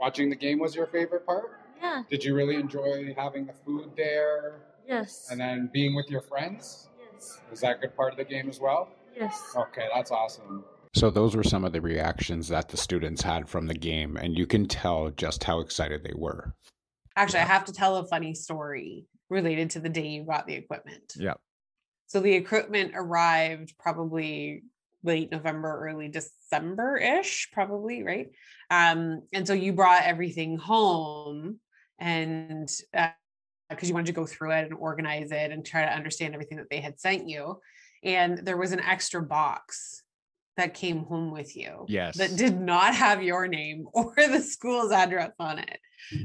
Watching 0.00 0.28
the 0.30 0.36
game 0.46 0.58
was 0.58 0.74
your 0.74 0.86
favorite 0.86 1.24
part? 1.24 1.60
Yeah. 1.80 2.02
Did 2.10 2.24
you 2.24 2.34
really 2.34 2.56
enjoy 2.56 3.14
having 3.16 3.46
the 3.46 3.52
food 3.64 3.90
there 3.96 4.60
Yes. 4.88 5.28
and 5.30 5.38
then 5.40 5.70
being 5.72 5.94
with 5.94 6.10
your 6.10 6.22
friends? 6.22 6.88
yes. 7.12 7.40
Was 7.50 7.60
that 7.60 7.76
a 7.76 7.80
good 7.82 7.94
part 7.96 8.10
of 8.12 8.18
the 8.18 8.24
game 8.24 8.48
as 8.48 8.58
well? 8.60 8.88
Yes. 9.16 9.54
Okay, 9.56 9.86
that's 9.94 10.10
awesome. 10.10 10.64
So 10.94 11.08
those 11.10 11.36
were 11.36 11.44
some 11.44 11.64
of 11.64 11.72
the 11.72 11.80
reactions 11.80 12.48
that 12.48 12.68
the 12.68 12.76
students 12.76 13.22
had 13.22 13.48
from 13.48 13.66
the 13.68 13.74
game, 13.90 14.16
and 14.16 14.36
you 14.36 14.46
can 14.46 14.66
tell 14.66 15.10
just 15.10 15.44
how 15.44 15.60
excited 15.60 16.02
they 16.02 16.14
were. 16.16 16.52
Actually 17.22 17.40
i 17.40 17.44
have 17.44 17.64
to 17.64 17.72
tell 17.72 17.96
a 17.96 18.06
funny 18.06 18.34
story 18.34 19.06
related 19.28 19.70
to 19.70 19.80
the 19.80 19.88
day 19.88 20.08
you 20.08 20.24
got 20.24 20.46
the 20.46 20.54
equipment 20.54 21.12
Yeah. 21.16 21.34
So 22.10 22.18
the 22.18 22.32
equipment 22.32 22.94
arrived 22.96 23.74
probably 23.78 24.64
late 25.04 25.30
November, 25.30 25.88
early 25.88 26.08
December 26.08 26.96
ish, 26.96 27.50
probably, 27.52 28.02
right? 28.02 28.30
Um, 28.68 29.22
and 29.32 29.46
so 29.46 29.54
you 29.54 29.72
brought 29.72 30.02
everything 30.02 30.58
home 30.58 31.60
and 32.00 32.68
because 33.68 33.88
you 33.88 33.94
wanted 33.94 34.08
to 34.08 34.12
go 34.12 34.26
through 34.26 34.50
it 34.50 34.64
and 34.64 34.74
organize 34.74 35.30
it 35.30 35.52
and 35.52 35.64
try 35.64 35.84
to 35.84 35.94
understand 35.94 36.34
everything 36.34 36.58
that 36.58 36.68
they 36.68 36.80
had 36.80 36.98
sent 36.98 37.28
you. 37.28 37.60
And 38.02 38.38
there 38.38 38.56
was 38.56 38.72
an 38.72 38.80
extra 38.80 39.22
box 39.22 40.02
that 40.56 40.74
came 40.74 41.04
home 41.04 41.30
with 41.30 41.56
you 41.56 41.86
Yes. 41.88 42.16
that 42.18 42.36
did 42.36 42.60
not 42.60 42.94
have 42.94 43.22
your 43.22 43.46
name 43.48 43.86
or 43.92 44.14
the 44.16 44.40
school's 44.40 44.92
address 44.92 45.32
on 45.38 45.58
it. 45.58 45.78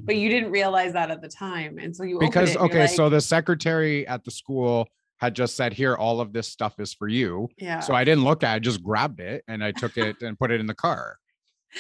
But 0.03 0.15
you 0.15 0.29
didn't 0.29 0.51
realize 0.51 0.93
that 0.93 1.11
at 1.11 1.21
the 1.21 1.27
time. 1.27 1.77
And 1.79 1.95
so 1.95 2.03
you 2.03 2.15
opened 2.17 2.31
because 2.31 2.55
okay, 2.55 2.81
like, 2.81 2.89
so 2.89 3.09
the 3.09 3.21
secretary 3.21 4.07
at 4.07 4.23
the 4.23 4.31
school 4.31 4.87
had 5.17 5.35
just 5.35 5.55
said, 5.55 5.73
"Here, 5.73 5.95
all 5.95 6.21
of 6.21 6.33
this 6.33 6.47
stuff 6.47 6.79
is 6.79 6.93
for 6.93 7.07
you." 7.07 7.49
yeah. 7.57 7.81
So 7.81 7.93
I 7.93 8.03
didn't 8.03 8.23
look 8.23 8.41
at 8.43 8.53
it, 8.53 8.55
I 8.55 8.59
just 8.59 8.81
grabbed 8.83 9.19
it 9.19 9.43
and 9.47 9.63
I 9.63 9.71
took 9.71 9.97
it 9.97 10.21
and 10.21 10.39
put 10.39 10.51
it 10.51 10.59
in 10.59 10.65
the 10.65 10.73
car. 10.75 11.17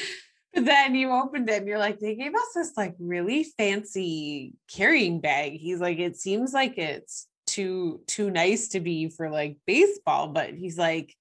But 0.53 0.63
then 0.63 0.95
you 0.95 1.11
opened 1.11 1.49
it 1.49 1.57
and 1.57 1.67
you're 1.67 1.77
like, 1.77 1.99
they 1.99 2.15
gave 2.15 2.33
us 2.33 2.53
this 2.55 2.71
like 2.77 2.95
really 2.97 3.43
fancy 3.57 4.53
carrying 4.73 5.19
bag. 5.19 5.59
He's 5.59 5.81
like, 5.81 5.99
it 5.99 6.15
seems 6.15 6.53
like 6.53 6.77
it's 6.77 7.27
too 7.45 7.99
too 8.07 8.31
nice 8.31 8.69
to 8.69 8.79
be 8.79 9.09
for 9.09 9.29
like 9.29 9.57
baseball, 9.67 10.29
but 10.29 10.53
he's 10.53 10.77
like, 10.77 11.13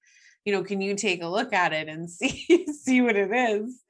you 0.45 0.53
know, 0.53 0.63
can 0.63 0.79
you 0.79 0.95
take 0.95 1.21
a 1.21 1.27
look 1.27 1.53
at 1.53 1.73
it 1.73 1.89
and 1.89 2.09
see 2.09 2.65
see 2.71 3.01
what 3.01 3.15
it 3.15 3.31
is? 3.31 3.81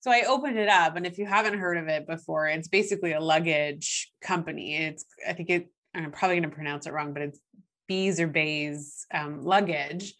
So 0.00 0.10
I 0.10 0.22
opened 0.28 0.58
it 0.58 0.68
up, 0.68 0.96
and 0.96 1.06
if 1.06 1.18
you 1.18 1.26
haven't 1.26 1.58
heard 1.58 1.76
of 1.76 1.88
it 1.88 2.06
before, 2.06 2.46
it's 2.48 2.68
basically 2.68 3.12
a 3.12 3.20
luggage 3.20 4.10
company. 4.22 4.76
It's 4.76 5.04
I 5.28 5.32
think 5.32 5.50
it 5.50 5.68
I'm 5.94 6.10
probably 6.12 6.36
going 6.36 6.50
to 6.50 6.54
pronounce 6.54 6.86
it 6.86 6.92
wrong, 6.92 7.12
but 7.12 7.22
it's 7.22 7.40
Bees 7.86 8.20
or 8.20 8.26
Bays 8.28 9.06
um, 9.12 9.42
luggage 9.42 10.14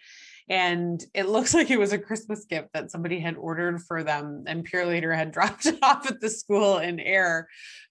and 0.48 1.04
it 1.14 1.28
looks 1.28 1.54
like 1.54 1.70
it 1.70 1.78
was 1.78 1.92
a 1.92 1.98
Christmas 1.98 2.44
gift 2.44 2.68
that 2.72 2.90
somebody 2.90 3.20
had 3.20 3.36
ordered 3.36 3.82
for 3.82 4.02
them 4.02 4.44
and 4.46 4.68
Purolator 4.68 5.14
had 5.14 5.32
dropped 5.32 5.66
it 5.66 5.78
off 5.82 6.10
at 6.10 6.20
the 6.20 6.30
school 6.30 6.78
in 6.78 7.00
air. 7.00 7.48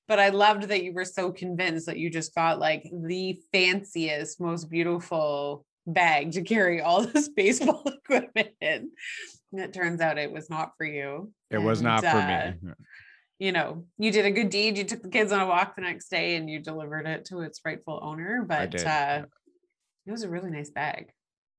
But 0.08 0.20
I 0.20 0.30
loved 0.30 0.64
that 0.70 0.84
you 0.84 0.94
were 0.94 1.06
so 1.06 1.32
convinced 1.32 1.86
that 1.88 1.98
you 1.98 2.10
just 2.10 2.34
got 2.34 2.60
like 2.60 2.84
the 2.84 3.40
fanciest, 3.52 4.40
most 4.40 4.70
beautiful 4.70 5.66
bag 5.88 6.34
to 6.34 6.42
carry 6.42 6.82
all 6.82 7.02
this 7.06 7.30
baseball 7.30 7.84
equipment 8.06 8.50
in. 8.62 8.92
And 9.54 9.62
it 9.62 9.74
turns 9.74 10.02
out 10.02 10.18
it 10.18 10.32
was 10.32 10.50
not 10.50 10.74
for 10.78 10.86
you. 10.86 11.32
It 11.50 11.58
was 11.60 11.82
not 11.82 12.02
for 12.02 12.08
uh, 12.08 12.54
me. 12.62 12.74
You 13.40 13.52
know, 13.52 13.86
you 13.98 14.12
did 14.12 14.26
a 14.26 14.32
good 14.32 14.50
deed. 14.50 14.78
You 14.78 14.84
took 14.84 15.02
the 15.02 15.10
kids 15.10 15.32
on 15.32 15.40
a 15.40 15.46
walk 15.46 15.76
the 15.76 15.84
next 15.84 16.10
day 16.10 16.36
and 16.36 16.50
you 16.50 16.60
delivered 16.60 17.08
it 17.08 17.26
to 17.26 17.42
its 17.42 17.62
rightful 17.64 18.00
owner. 18.02 18.44
But 18.46 18.76
uh, 18.76 18.84
yeah. 18.84 19.24
it 20.06 20.12
was 20.12 20.24
a 20.24 20.30
really 20.30 20.50
nice 20.50 20.70
bag. 20.70 21.12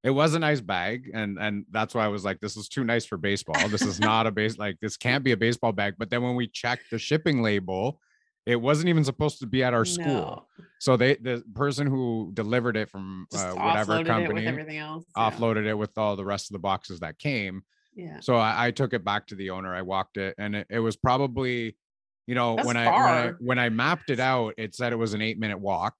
It 0.05 0.11
was 0.11 0.35
a 0.35 0.39
nice 0.39 0.61
bag, 0.61 1.11
and 1.13 1.39
and 1.39 1.65
that's 1.73 1.93
why 1.93 2.05
I 2.05 2.09
was 2.09 2.25
like, 2.25 2.39
"This 2.39 2.57
is 2.57 2.69
too 2.69 2.85
nice 2.85 3.05
for 3.05 3.17
baseball. 3.17 3.69
This 3.69 3.83
is 3.83 3.99
not 3.99 4.29
a 4.29 4.31
base 4.31 4.57
like 4.57 4.79
this 4.81 4.97
can't 4.97 5.25
be 5.25 5.33
a 5.33 5.37
baseball 5.37 5.73
bag." 5.73 5.95
But 5.99 6.09
then 6.09 6.23
when 6.23 6.37
we 6.37 6.47
checked 6.47 6.85
the 6.93 6.99
shipping 6.99 7.43
label, 7.43 8.01
it 8.49 8.61
wasn't 8.61 8.89
even 8.89 9.05
supposed 9.05 9.41
to 9.41 9.47
be 9.47 9.63
at 9.63 9.75
our 9.75 9.85
school. 9.85 10.07
No. 10.07 10.65
So 10.81 10.97
they 10.97 11.17
the 11.17 11.45
person 11.55 11.87
who 11.87 12.31
delivered 12.33 12.77
it 12.79 12.89
from 12.89 13.27
uh, 13.35 13.53
whatever 13.53 13.99
it 13.99 14.07
company 14.07 14.35
with 14.35 14.45
everything 14.47 14.79
else. 14.79 15.05
yeah. 15.15 15.31
offloaded 15.31 15.67
it 15.67 15.75
with 15.75 15.97
all 15.99 16.17
the 16.17 16.25
rest 16.25 16.49
of 16.51 16.55
the 16.55 16.59
boxes 16.59 17.01
that 17.01 17.19
came. 17.19 17.63
Yeah. 17.95 18.21
So 18.21 18.37
I, 18.37 18.69
I 18.69 18.71
took 18.71 18.95
it 18.95 19.05
back 19.05 19.27
to 19.27 19.35
the 19.35 19.51
owner. 19.51 19.75
I 19.75 19.83
walked 19.83 20.17
it, 20.17 20.35
and 20.39 20.57
it, 20.57 20.67
it 20.71 20.79
was 20.79 20.97
probably, 20.97 21.77
you 22.27 22.35
know, 22.35 22.55
when 22.55 22.77
I, 22.77 22.87
when 22.87 23.03
I 23.03 23.33
when 23.41 23.59
I 23.59 23.69
mapped 23.69 24.09
it 24.09 24.21
out, 24.21 24.55
it 24.57 24.75
said 24.75 24.93
it 24.93 24.97
was 24.97 25.13
an 25.15 25.21
eight 25.21 25.39
minute 25.39 25.59
walk. 25.59 25.95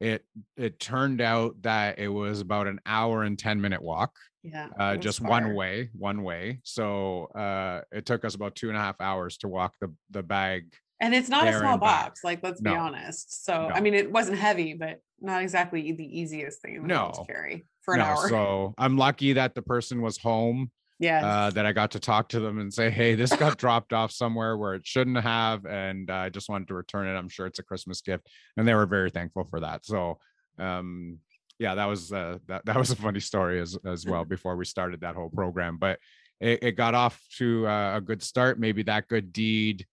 It 0.00 0.24
it 0.56 0.80
turned 0.80 1.20
out 1.20 1.60
that 1.62 1.98
it 1.98 2.08
was 2.08 2.40
about 2.40 2.66
an 2.66 2.80
hour 2.86 3.24
and 3.24 3.38
ten 3.38 3.60
minute 3.60 3.82
walk, 3.82 4.12
Yeah. 4.42 4.68
uh, 4.80 4.94
it 4.94 5.02
just 5.02 5.20
one 5.20 5.54
way, 5.54 5.90
one 5.92 6.22
way. 6.22 6.60
So 6.64 7.24
uh, 7.34 7.82
it 7.92 8.06
took 8.06 8.24
us 8.24 8.34
about 8.34 8.54
two 8.54 8.68
and 8.68 8.78
a 8.78 8.80
half 8.80 8.98
hours 9.02 9.36
to 9.38 9.48
walk 9.48 9.74
the 9.82 9.92
the 10.10 10.22
bag. 10.22 10.72
And 11.00 11.14
it's 11.14 11.28
not 11.28 11.48
a 11.48 11.52
small 11.52 11.72
and 11.72 11.80
back. 11.80 12.04
box, 12.06 12.24
like 12.24 12.42
let's 12.42 12.60
No. 12.60 12.72
be 12.72 12.76
honest. 12.76 13.44
So 13.44 13.70
I 13.72 13.80
mean 13.80 13.94
it 13.94 14.10
wasn't 14.12 14.38
heavy, 14.38 14.74
but 14.74 15.00
not 15.20 15.42
exactly 15.42 15.92
the 15.92 16.20
easiest 16.20 16.60
thing 16.62 16.76
in 16.76 16.86
the 16.86 16.94
world 16.94 17.14
No. 17.16 17.24
to 17.24 17.32
carry 17.32 17.66
for 17.82 17.94
an 17.94 18.00
No, 18.00 18.06
hour. 18.06 18.28
so 18.28 18.74
I'm 18.78 18.96
lucky 18.96 19.32
that 19.34 19.54
the 19.54 19.62
person 19.62 20.02
was 20.02 20.18
home 20.18 20.70
yeah. 20.98 21.26
uh, 21.26 21.50
that 21.50 21.64
I 21.64 21.72
got 21.72 21.92
to 21.92 22.00
talk 22.00 22.28
to 22.30 22.40
them 22.40 22.58
and 22.58 22.72
say, 22.72 22.90
hey, 22.90 23.14
this 23.14 23.34
got 23.34 23.56
dropped 23.56 23.92
off 23.94 24.12
somewhere 24.12 24.56
where 24.58 24.74
it 24.74 24.86
shouldn't 24.86 25.18
have. 25.18 25.64
And 25.64 26.10
uh, 26.10 26.14
I 26.14 26.28
just 26.28 26.48
wanted 26.50 26.68
to 26.68 26.74
return 26.74 27.06
it. 27.06 27.18
I'm 27.18 27.28
sure 27.30 27.46
it's 27.46 27.58
a 27.58 27.62
Christmas 27.62 28.02
gift. 28.02 28.28
And 28.58 28.68
they 28.68 28.74
were 28.74 28.86
very 28.86 29.10
thankful 29.10 29.44
for 29.44 29.60
that. 29.60 29.86
So, 29.86 30.18
um, 30.58 31.18
yeah, 31.58 31.74
that 31.74 31.86
was 31.86 32.12
uh, 32.12 32.38
that, 32.48 32.64
that 32.66 32.76
was 32.76 32.90
a 32.90 32.96
funny 32.96 33.20
story 33.20 33.60
as, 33.60 33.78
as 33.86 34.04
well 34.06 34.24
before 34.36 34.56
we 34.56 34.64
started 34.66 35.00
that 35.00 35.14
whole 35.14 35.30
program. 35.30 35.78
But 35.78 35.98
it, 36.40 36.62
it 36.62 36.72
got 36.72 36.94
off 36.94 37.22
to 37.38 37.66
uh, 37.66 37.96
a 37.96 38.00
good 38.00 38.22
start. 38.22 38.58
Maybe 38.58 38.82
that 38.84 39.08
good 39.08 39.32
deed 39.32 39.86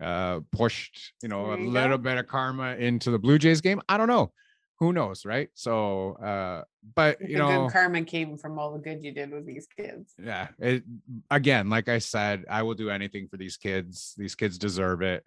uh, 0.00 0.40
pushed, 0.52 1.12
you 1.22 1.28
know, 1.28 1.52
a 1.52 1.56
little 1.56 1.98
go. 1.98 2.02
bit 2.04 2.18
of 2.18 2.26
karma 2.26 2.74
into 2.76 3.10
the 3.10 3.18
Blue 3.18 3.38
Jays 3.38 3.60
game. 3.60 3.80
I 3.88 3.96
don't 3.96 4.08
know. 4.08 4.32
Who 4.78 4.94
knows, 4.94 5.26
right? 5.26 5.48
So, 5.54 6.12
uh, 6.14 6.62
but 6.94 7.18
the 7.18 7.28
you 7.28 7.36
know, 7.38 7.64
good 7.66 7.72
karma 7.72 8.02
came 8.02 8.38
from 8.38 8.58
all 8.58 8.72
the 8.72 8.78
good 8.78 9.04
you 9.04 9.12
did 9.12 9.30
with 9.30 9.44
these 9.46 9.66
kids. 9.76 10.14
yeah 10.18 10.48
it 10.58 10.82
again 11.30 11.68
like 11.68 11.90
i 11.90 11.98
said 11.98 12.46
i 12.48 12.62
will 12.62 12.72
do 12.72 12.88
anything 12.88 13.28
for 13.28 13.36
these 13.36 13.58
kids 13.58 14.14
these 14.16 14.34
kids 14.34 14.56
deserve 14.56 15.02
it 15.02 15.22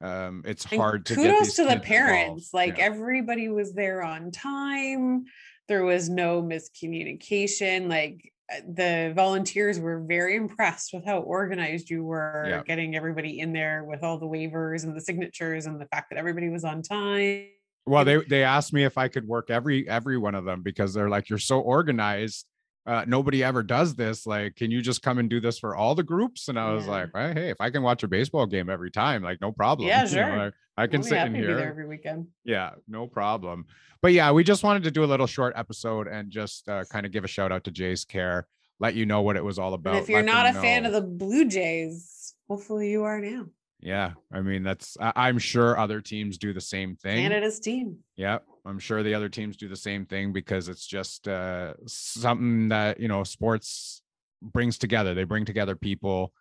um 0.00 0.42
it's 0.44 0.64
And 0.72 0.80
hard 0.80 1.06
to 1.06 1.14
get 1.14 1.22
kudos 1.38 1.54
to 1.54 1.64
the 1.64 1.78
parents. 1.78 2.26
involved. 2.28 2.54
Like 2.54 2.78
Yeah. 2.78 2.86
everybody 2.86 3.48
was 3.48 3.72
there 3.72 4.02
on 4.02 4.32
time. 4.32 5.26
There 5.68 5.84
was 5.84 6.08
no 6.08 6.42
miscommunication. 6.42 7.88
Like 7.88 8.32
Uh, 8.52 8.60
the 8.74 9.12
volunteers 9.16 9.80
were 9.80 10.00
very 10.06 10.36
impressed 10.36 10.92
with 10.94 11.04
how 11.04 11.18
organized 11.18 11.90
you 11.90 12.04
were 12.04 12.46
Yeah. 12.48 12.62
getting 12.62 12.94
everybody 12.94 13.40
in 13.40 13.52
there 13.52 13.84
with 13.84 14.04
all 14.04 14.18
the 14.18 14.26
waivers 14.26 14.84
and 14.84 14.96
the 14.96 15.00
signatures 15.00 15.66
and 15.66 15.80
the 15.80 15.86
fact 15.86 16.10
that 16.10 16.18
everybody 16.18 16.48
was 16.48 16.64
on 16.64 16.82
time. 16.82 17.46
well 17.86 18.04
they 18.04 18.16
they 18.24 18.42
asked 18.42 18.72
me 18.72 18.82
if 18.84 18.98
i 18.98 19.06
could 19.08 19.26
work 19.28 19.48
every 19.50 19.88
every 19.88 20.18
one 20.18 20.34
of 20.34 20.44
them 20.44 20.60
because 20.62 20.92
they're 20.94 21.08
like 21.08 21.28
you're 21.28 21.38
so 21.38 21.60
organized 21.60 22.46
uh, 22.86 23.04
nobody 23.06 23.42
ever 23.42 23.62
does 23.62 23.94
this 23.94 24.26
like 24.26 24.54
can 24.56 24.70
you 24.70 24.80
just 24.80 25.02
come 25.02 25.18
and 25.18 25.28
do 25.28 25.40
this 25.40 25.58
for 25.58 25.74
all 25.74 25.94
the 25.94 26.02
groups 26.02 26.48
and 26.48 26.58
i 26.58 26.72
was 26.72 26.84
Yeah. 26.86 26.90
like 26.92 27.14
well, 27.14 27.32
hey 27.34 27.50
if 27.50 27.60
i 27.60 27.68
can 27.70 27.82
watch 27.82 28.02
a 28.02 28.08
baseball 28.08 28.46
game 28.46 28.70
every 28.70 28.90
time 28.90 29.22
like 29.22 29.40
no 29.40 29.50
problem 29.52 29.88
Yeah, 29.88 30.04
You 30.08 30.16
know, 30.16 30.26
sure. 30.28 30.36
like, 30.38 30.54
i 30.76 30.86
can 30.86 31.00
We'll 31.00 31.08
sit 31.08 31.14
in 31.14 31.18
happy 31.18 31.32
to 31.34 31.40
be 31.40 31.46
there 31.46 31.58
here 31.58 31.68
every 31.68 31.86
weekend. 31.86 32.28
yeah 32.44 32.70
no 32.86 33.06
problem 33.06 33.66
but 34.02 34.12
yeah 34.12 34.30
we 34.30 34.44
just 34.44 34.62
wanted 34.62 34.84
to 34.84 34.90
do 34.90 35.02
a 35.04 35.06
little 35.06 35.26
short 35.26 35.54
episode 35.56 36.06
and 36.06 36.30
just 36.30 36.68
uh, 36.68 36.84
kind 36.90 37.04
of 37.06 37.12
give 37.12 37.24
a 37.24 37.28
shout 37.28 37.50
out 37.52 37.64
to 37.64 37.70
jay's 37.70 38.04
care 38.04 38.46
let 38.78 38.94
you 38.94 39.06
know 39.06 39.22
what 39.22 39.36
it 39.36 39.44
was 39.44 39.58
all 39.58 39.72
about 39.74 39.94
And 39.94 40.02
if 40.02 40.08
you're 40.08 40.22
not 40.22 40.48
a 40.48 40.52
them 40.52 40.62
fan 40.62 40.84
of 40.86 40.92
the 40.92 41.00
Blue 41.00 41.46
Jays, 41.46 42.34
hopefully 42.46 42.90
you 42.90 43.04
are 43.04 43.20
now. 43.20 43.46
Yeah, 43.80 44.12
I 44.30 44.40
mean 44.42 44.62
that's 44.62 44.96
I, 45.00 45.12
I'm 45.16 45.38
sure 45.38 45.78
other 45.78 46.00
teams 46.02 46.36
do 46.38 46.52
the 46.52 46.60
same 46.60 46.94
thing. 46.96 47.16
Canada's 47.16 47.58
team. 47.58 47.98
Yeah, 48.16 48.38
I'm 48.66 48.78
sure 48.78 49.02
the 49.02 49.14
other 49.14 49.28
teams 49.28 49.56
do 49.56 49.68
the 49.68 49.76
same 49.76 50.04
thing 50.04 50.32
because 50.32 50.68
it's 50.68 50.86
just 50.86 51.28
uh, 51.28 51.74
something 51.86 52.68
that 52.68 52.98
you 52.98 53.08
know 53.08 53.22
sports 53.24 54.02
brings 54.42 54.76
together. 54.78 55.14
They 55.14 55.24
bring 55.24 55.44
together 55.44 55.76
people. 55.76 56.32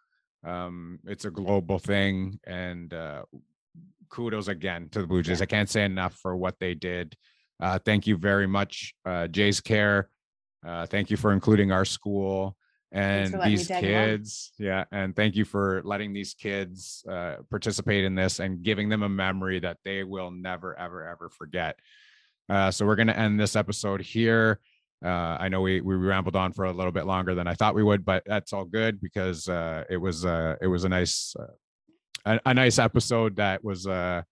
Um, 0.44 1.00
it's 1.06 1.26
a 1.26 1.32
global 1.32 1.80
thing, 1.80 2.40
and 2.46 2.94
uh, 2.94 3.24
kudos 4.10 4.48
again 4.48 4.90
to 4.92 5.02
the 5.02 5.08
Blue 5.08 5.22
Jays. 5.22 5.42
I 5.42 5.46
can't 5.46 5.70
say 5.70 5.86
enough 5.86 6.16
for 6.16 6.36
what 6.36 6.56
they 6.60 6.74
did. 6.74 7.16
Uh, 7.60 7.80
thank 7.80 8.06
you 8.08 8.18
very 8.18 8.48
much, 8.48 8.94
uh, 9.06 9.28
Jays 9.28 9.62
Care. 9.62 10.10
Uh, 10.66 10.86
thank 10.86 11.10
you 11.10 11.18
for 11.18 11.32
including 11.32 11.72
our 11.72 11.86
school 11.86 12.58
and 12.92 13.32
for 13.32 13.38
letting 13.38 13.54
me 13.54 13.58
these 13.58 13.68
kids. 13.68 14.52
Yeah, 14.58 14.86
and 14.92 15.16
thank 15.16 15.36
you 15.36 15.46
for 15.46 15.82
letting 15.84 16.14
these 16.14 16.34
kids 16.34 17.04
uh, 17.10 17.38
participate 17.50 18.04
in 18.04 18.16
this 18.16 18.40
and 18.40 18.64
giving 18.64 18.90
them 18.90 19.04
a 19.04 19.10
memory 19.10 19.60
that 19.60 19.78
they 19.86 20.04
will 20.04 20.32
never, 20.32 20.78
ever, 20.78 21.08
ever 21.08 21.30
forget. 21.30 21.78
Uh, 22.49 22.71
so 22.71 22.86
we're 22.86 22.95
going 22.95 23.08
to 23.08 23.17
end 23.17 23.39
this 23.39 23.55
episode 23.55 24.01
here. 24.01 24.60
Uh, 25.03 25.38
I 25.39 25.49
know 25.49 25.62
we 25.62 25.81
we 25.81 25.95
rambled 25.95 26.36
on 26.36 26.53
for 26.53 26.65
a 26.65 26.71
little 26.71 26.91
bit 26.91 27.05
longer 27.05 27.36
than 27.36 27.47
I 27.47 27.53
thought 27.53 27.75
we 27.75 27.84
would, 27.84 28.05
but 28.05 28.23
that's 28.25 28.53
all 28.53 28.65
good 28.65 28.99
because 29.01 29.47
uh, 29.49 29.84
it 29.89 29.97
was 29.97 30.25
uh, 30.25 30.55
it 30.62 30.67
was 30.67 30.84
a 30.84 30.89
nice 30.89 31.36
uh, 31.38 31.47
a, 32.25 32.39
a 32.45 32.53
nice 32.53 32.79
episode 32.79 33.36
that 33.36 33.63
was 33.63 33.86
uh 33.88 34.23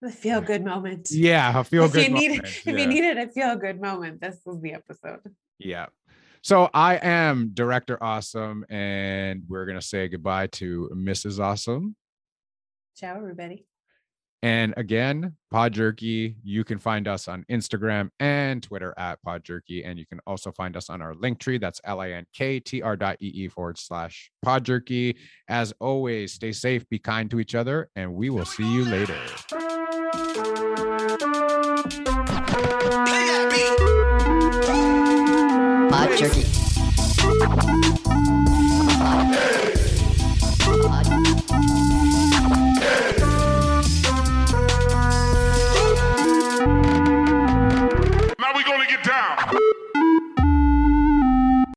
The 0.00 0.10
feel 0.10 0.40
good 0.40 0.64
moment. 0.64 1.08
yeah 1.10 1.58
a 1.58 1.64
feel 1.64 1.84
if 1.84 1.92
good 1.92 2.08
you 2.08 2.14
need 2.14 2.28
moment, 2.28 2.44
if 2.66 2.66
yeah. 2.66 2.72
you 2.72 2.86
needed 2.86 3.18
a 3.18 3.28
feel 3.28 3.56
good 3.56 3.80
moment, 3.80 4.20
this 4.20 4.38
was 4.46 4.60
the 4.62 4.72
episode. 4.74 5.20
Yeah. 5.58 5.86
So 6.42 6.68
I 6.74 6.96
am 6.96 7.50
Director 7.54 8.02
Awesome, 8.02 8.64
and 8.68 9.42
we're 9.48 9.66
gonna 9.66 9.82
say 9.82 10.08
goodbye 10.08 10.48
to 10.58 10.90
Mrs. 10.94 11.40
Awesome. 11.40 11.96
Ciao, 12.96 13.16
everybody. 13.16 13.66
And 14.44 14.74
again, 14.76 15.36
Pod 15.50 15.72
Jerky. 15.72 16.36
You 16.44 16.64
can 16.64 16.78
find 16.78 17.08
us 17.08 17.28
on 17.28 17.46
Instagram 17.50 18.10
and 18.20 18.62
Twitter 18.62 18.92
at 18.98 19.22
Pod 19.22 19.42
Jerky, 19.42 19.82
and 19.82 19.98
you 19.98 20.04
can 20.04 20.20
also 20.26 20.52
find 20.52 20.76
us 20.76 20.90
on 20.90 21.00
our 21.00 21.14
link 21.14 21.38
tree. 21.38 21.56
That's 21.56 21.80
l 21.82 22.00
i 22.00 22.10
n 22.10 22.26
k 22.34 22.60
t 22.60 22.82
r 22.82 22.94
dot 22.94 23.16
e 23.22 23.28
e 23.28 23.48
forward 23.48 23.78
slash 23.78 24.30
Pod 24.42 24.62
Jerky. 24.64 25.16
As 25.48 25.72
always, 25.80 26.34
stay 26.34 26.52
safe, 26.52 26.86
be 26.90 26.98
kind 26.98 27.30
to 27.30 27.40
each 27.40 27.54
other, 27.54 27.88
and 27.96 28.12
we 28.12 28.28
will 28.28 28.44
see 28.44 28.70
you 28.70 28.84
later. 28.84 29.16